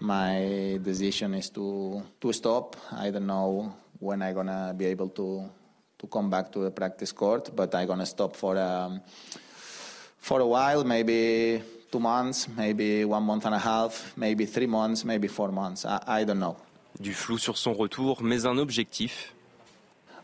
My 0.00 0.78
decision 0.80 1.34
is 1.34 1.50
to, 1.50 2.02
to 2.20 2.32
stop. 2.32 2.76
I 2.92 3.10
don't 3.10 3.26
know 3.26 3.72
when 4.00 4.22
I'm 4.22 4.46
to 4.46 4.74
be 4.76 4.86
able 4.86 5.08
to, 5.10 5.48
to 5.98 6.06
come 6.06 6.28
back 6.28 6.50
to 6.52 6.64
the 6.64 6.70
practice 6.70 7.12
court, 7.12 7.52
but 7.54 7.74
I'm 7.74 7.98
to 7.98 8.04
stop 8.04 8.36
for, 8.36 8.56
um, 8.58 9.00
for 10.18 10.40
a 10.40 10.46
while, 10.46 10.84
maybe 10.84 11.62
two 11.90 12.00
months, 12.00 12.48
maybe 12.48 13.04
one 13.04 13.22
month 13.22 13.46
and 13.46 13.54
a 13.54 13.58
half, 13.58 14.12
maybe 14.16 14.46
three 14.46 14.66
months, 14.66 15.04
maybe 15.04 15.28
four 15.28 15.52
months. 15.52 15.84
I, 15.84 16.20
I 16.20 16.24
don't 16.24 16.40
know. 16.40 16.56
Du 17.00 17.12
flou 17.12 17.38
sur 17.38 17.56
son 17.56 17.72
retour, 17.72 18.22
mais 18.22 18.46
un 18.46 18.58
objectif. 18.58 19.34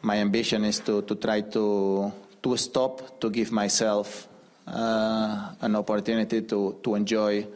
My 0.03 0.17
ambition 0.17 0.65
is 0.65 0.81
to, 0.81 1.03
to 1.03 1.15
try 1.15 1.43
to, 1.43 2.13
to 2.43 2.57
stop, 2.57 3.21
to 3.21 3.31
give 3.31 3.53
myself 3.53 4.29
uh, 4.73 5.55
an 5.61 5.75
opportunity 5.75 6.43
to, 6.43 6.79
to 6.83 6.95
enjoy 6.95 7.47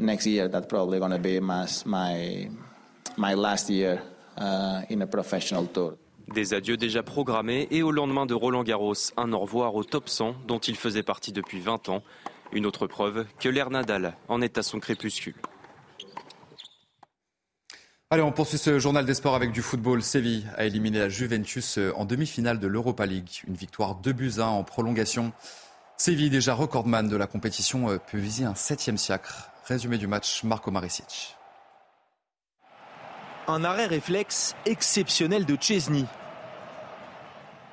next 0.00 0.26
year. 0.26 0.48
That's 0.48 0.66
probably 0.66 0.98
going 0.98 1.12
to 1.12 1.18
be 1.18 1.40
my, 1.40 1.66
my, 1.86 2.48
my 3.16 3.34
last 3.34 3.70
year 3.70 4.02
uh, 4.38 4.82
in 4.88 5.02
a 5.02 5.06
professional 5.06 5.66
tour. 5.66 5.96
Des 6.32 6.54
adieux 6.54 6.76
déjà 6.76 7.02
programmés 7.02 7.66
et 7.72 7.82
au 7.82 7.90
lendemain 7.90 8.24
de 8.24 8.34
Roland 8.34 8.62
Garros, 8.62 8.94
un 9.16 9.32
au 9.32 9.38
revoir 9.40 9.74
au 9.74 9.82
top 9.82 10.08
100 10.08 10.36
dont 10.46 10.58
il 10.58 10.76
faisait 10.76 11.02
partie 11.02 11.32
depuis 11.32 11.58
20 11.58 11.88
ans. 11.88 12.02
Une 12.52 12.66
autre 12.66 12.86
preuve 12.86 13.26
que 13.40 13.48
l'ère 13.48 13.70
Nadal 13.70 14.16
en 14.28 14.40
est 14.40 14.56
à 14.56 14.62
son 14.62 14.78
crépuscule. 14.78 15.34
Allez, 18.12 18.22
on 18.22 18.32
poursuit 18.32 18.58
ce 18.58 18.80
journal 18.80 19.06
des 19.06 19.14
sports 19.14 19.36
avec 19.36 19.52
du 19.52 19.62
football. 19.62 20.02
Séville 20.02 20.44
a 20.56 20.64
éliminé 20.64 20.98
la 20.98 21.08
Juventus 21.08 21.78
euh, 21.78 21.92
en 21.94 22.04
demi-finale 22.04 22.58
de 22.58 22.66
l'Europa 22.66 23.06
League. 23.06 23.30
Une 23.46 23.54
victoire 23.54 23.94
2 23.96 24.12
buts 24.12 24.32
1 24.38 24.42
en 24.42 24.64
prolongation. 24.64 25.32
Séville, 26.00 26.30
déjà 26.30 26.54
recordman 26.54 27.08
de 27.08 27.16
la 27.18 27.26
compétition, 27.26 27.98
peut 28.10 28.16
viser 28.16 28.46
un 28.46 28.54
septième 28.54 28.96
siècle. 28.96 29.34
Résumé 29.66 29.98
du 29.98 30.06
match, 30.06 30.44
Marco 30.44 30.70
Maricic. 30.70 31.36
Un 33.46 33.64
arrêt 33.64 33.84
réflexe 33.84 34.56
exceptionnel 34.64 35.44
de 35.44 35.58
Chesney. 35.60 36.06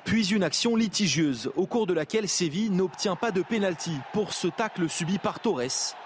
Puis 0.04 0.28
une 0.34 0.42
action 0.42 0.76
litigieuse 0.76 1.50
au 1.56 1.64
cours 1.64 1.86
de 1.86 1.94
laquelle 1.94 2.28
Séville 2.28 2.68
n'obtient 2.68 3.16
pas 3.16 3.30
de 3.30 3.40
pénalty 3.40 3.92
pour 4.12 4.34
ce 4.34 4.48
tacle 4.48 4.90
subi 4.90 5.16
par 5.16 5.40
Torres. 5.40 5.96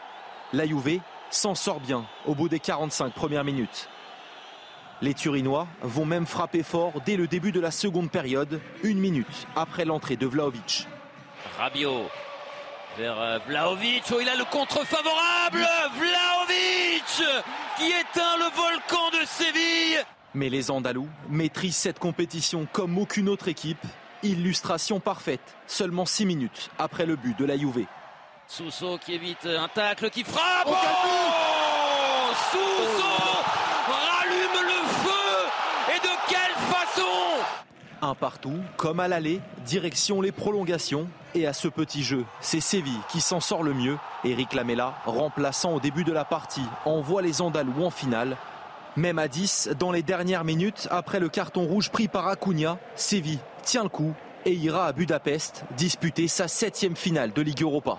La 0.52 0.64
Juve 0.64 1.00
s'en 1.28 1.56
sort 1.56 1.80
bien 1.80 2.06
au 2.26 2.36
bout 2.36 2.48
des 2.48 2.60
45 2.60 3.12
premières 3.14 3.42
minutes. 3.42 3.88
Les 5.00 5.14
Turinois 5.14 5.66
vont 5.82 6.06
même 6.06 6.26
frapper 6.26 6.62
fort 6.62 6.92
dès 7.04 7.16
le 7.16 7.26
début 7.26 7.50
de 7.50 7.58
la 7.58 7.72
seconde 7.72 8.12
période, 8.12 8.60
une 8.84 9.00
minute 9.00 9.48
après 9.56 9.84
l'entrée 9.84 10.16
de 10.16 10.28
Vlaovic. 10.28 10.86
Rabiot 11.58 12.08
vers 12.98 13.18
euh, 13.18 13.38
Vlaovic, 13.46 14.04
oh, 14.12 14.18
il 14.20 14.28
a 14.28 14.36
le 14.36 14.44
contre 14.44 14.84
favorable. 14.84 15.66
Vlaovic 15.96 17.22
qui 17.78 17.86
éteint 17.86 18.36
le 18.38 18.54
volcan 18.54 19.10
de 19.18 19.24
Séville. 19.26 20.04
Mais 20.34 20.48
les 20.48 20.70
Andalous 20.70 21.08
maîtrisent 21.28 21.76
cette 21.76 21.98
compétition 21.98 22.66
comme 22.70 22.98
aucune 22.98 23.28
autre 23.28 23.48
équipe. 23.48 23.82
Illustration 24.22 25.00
parfaite, 25.00 25.56
seulement 25.66 26.06
6 26.06 26.26
minutes 26.26 26.70
après 26.78 27.06
le 27.06 27.16
but 27.16 27.36
de 27.38 27.44
la 27.44 27.56
Juve. 27.56 27.86
Sousso 28.46 28.98
qui 28.98 29.14
évite 29.14 29.46
un 29.46 29.68
tacle 29.68 30.10
qui 30.10 30.24
frappe. 30.24 30.68
Oh 30.68 30.72
Sousso 32.50 33.08
rallume 33.88 34.66
le 34.66 34.86
feu 35.02 35.94
Et 35.94 35.98
de 35.98 36.12
quelle 36.28 36.54
façon 36.70 37.02
Partout, 38.14 38.58
comme 38.76 39.00
à 39.00 39.08
l'aller, 39.08 39.40
direction 39.64 40.20
les 40.20 40.32
prolongations. 40.32 41.08
Et 41.34 41.46
à 41.46 41.52
ce 41.52 41.68
petit 41.68 42.02
jeu, 42.02 42.24
c'est 42.40 42.60
Séville 42.60 43.00
qui 43.08 43.20
s'en 43.20 43.40
sort 43.40 43.62
le 43.62 43.74
mieux. 43.74 43.96
Eric 44.24 44.52
Lamela, 44.54 44.94
remplaçant 45.06 45.74
au 45.74 45.80
début 45.80 46.04
de 46.04 46.12
la 46.12 46.24
partie, 46.24 46.64
envoie 46.84 47.22
les 47.22 47.40
Andalous 47.40 47.84
en 47.84 47.90
finale. 47.90 48.36
Même 48.96 49.18
à 49.18 49.28
10, 49.28 49.70
dans 49.78 49.90
les 49.92 50.02
dernières 50.02 50.44
minutes, 50.44 50.88
après 50.90 51.20
le 51.20 51.28
carton 51.28 51.64
rouge 51.64 51.90
pris 51.90 52.08
par 52.08 52.28
Acuna, 52.28 52.78
Séville 52.94 53.40
tient 53.62 53.84
le 53.84 53.88
coup 53.88 54.12
et 54.44 54.52
ira 54.52 54.86
à 54.86 54.92
Budapest 54.92 55.64
disputer 55.76 56.28
sa 56.28 56.48
septième 56.48 56.96
finale 56.96 57.32
de 57.32 57.42
Ligue 57.42 57.62
Europa. 57.62 57.98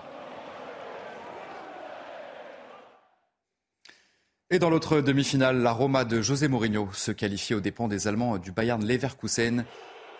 Et 4.50 4.58
dans 4.58 4.70
l'autre 4.70 5.00
demi-finale, 5.00 5.62
la 5.62 5.72
Roma 5.72 6.04
de 6.04 6.20
José 6.20 6.46
Mourinho 6.46 6.88
se 6.92 7.10
qualifie 7.10 7.54
aux 7.54 7.60
dépens 7.60 7.88
des 7.88 8.06
Allemands 8.06 8.38
du 8.38 8.52
Bayern 8.52 8.84
Leverkusen. 8.86 9.64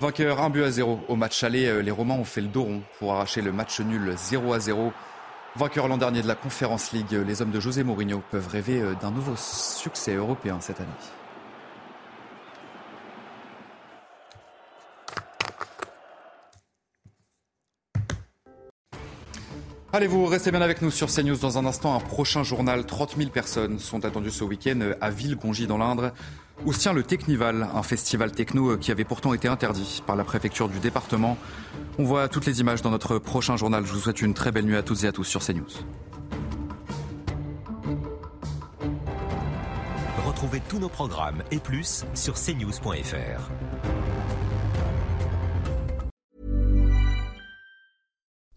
Vainqueur 0.01 0.41
1 0.41 0.51
but 0.51 0.65
à 0.65 0.71
0 0.71 1.01
au 1.09 1.17
match 1.17 1.43
aller, 1.45 1.83
les 1.83 1.91
Romains 1.91 2.15
ont 2.15 2.25
fait 2.25 2.41
le 2.41 2.49
dos 2.49 2.65
rond 2.65 2.83
pour 2.99 3.15
arracher 3.15 3.41
le 3.41 3.53
match 3.53 3.81
nul 3.81 4.15
0 4.17 4.53
à 4.53 4.61
0. 4.61 4.93
Vainqueur 5.57 5.89
l'an 5.89 5.99
dernier 5.99 6.21
de 6.21 6.29
la 6.29 6.35
Conference 6.35 6.93
League, 6.93 7.13
les 7.13 7.41
hommes 7.41 7.53
de 7.53 7.61
José 7.61 7.85
Mourinho 7.85 8.23
peuvent 8.31 8.49
rêver 8.49 8.83
d'un 9.01 9.13
nouveau 9.13 9.35
succès 9.37 10.15
européen 10.15 10.59
cette 10.61 10.81
année. 10.81 10.89
Allez, 19.95 20.09
vous 20.09 20.27
restez 20.27 20.51
bien 20.51 20.61
avec 20.61 20.83
nous 20.83 20.91
sur 20.91 21.07
CNews. 21.07 21.37
Dans 21.37 21.57
un 21.57 21.67
instant, 21.67 21.95
un 21.95 22.01
prochain 22.01 22.43
journal. 22.43 22.85
30 22.85 23.15
000 23.17 23.31
personnes 23.31 23.79
sont 23.79 24.05
attendues 24.05 24.33
ce 24.33 24.43
week-end 24.43 24.81
à 25.01 25.11
Villegongy 25.11 25.69
dans 25.69 25.79
l'Indre, 25.79 26.11
où 26.65 26.73
se 26.73 26.79
tient 26.79 26.93
le 26.93 27.03
Technival, 27.03 27.69
un 27.75 27.83
festival 27.83 28.33
techno 28.33 28.77
qui 28.77 28.91
avait 28.91 29.05
pourtant 29.05 29.35
été 29.35 29.49
interdit 29.49 30.03
par 30.07 30.17
la 30.17 30.25
préfecture 30.25 30.69
du 30.69 30.79
département. 30.79 31.37
On 31.99 32.05
voit 32.05 32.29
toutes 32.29 32.47
les 32.47 32.61
images 32.61 32.83
dans 32.83 32.91
notre 32.91 33.19
prochain 33.19 33.57
journal. 33.57 33.85
Je 33.85 33.93
vous 33.93 34.01
souhaite 34.01 34.23
une 34.23 34.35
très 34.35 34.53
belle 34.53 34.65
nuit 34.65 34.77
à 34.77 34.83
toutes 34.83 35.05
et 35.05 35.09
à 35.09 35.13
tous 35.13 35.25
sur 35.25 35.45
CNews. 35.45 35.67
Retrouvez 40.27 40.61
tous 40.69 40.79
nos 40.79 40.89
programmes 40.89 41.43
et 41.51 41.59
plus 41.59 42.05
sur 42.15 42.35
cnews.fr. 42.35 43.51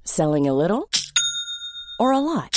Selling 0.03 0.47
a 0.49 0.53
little 0.53 0.87
or 1.99 2.11
a 2.11 2.19
lot? 2.19 2.56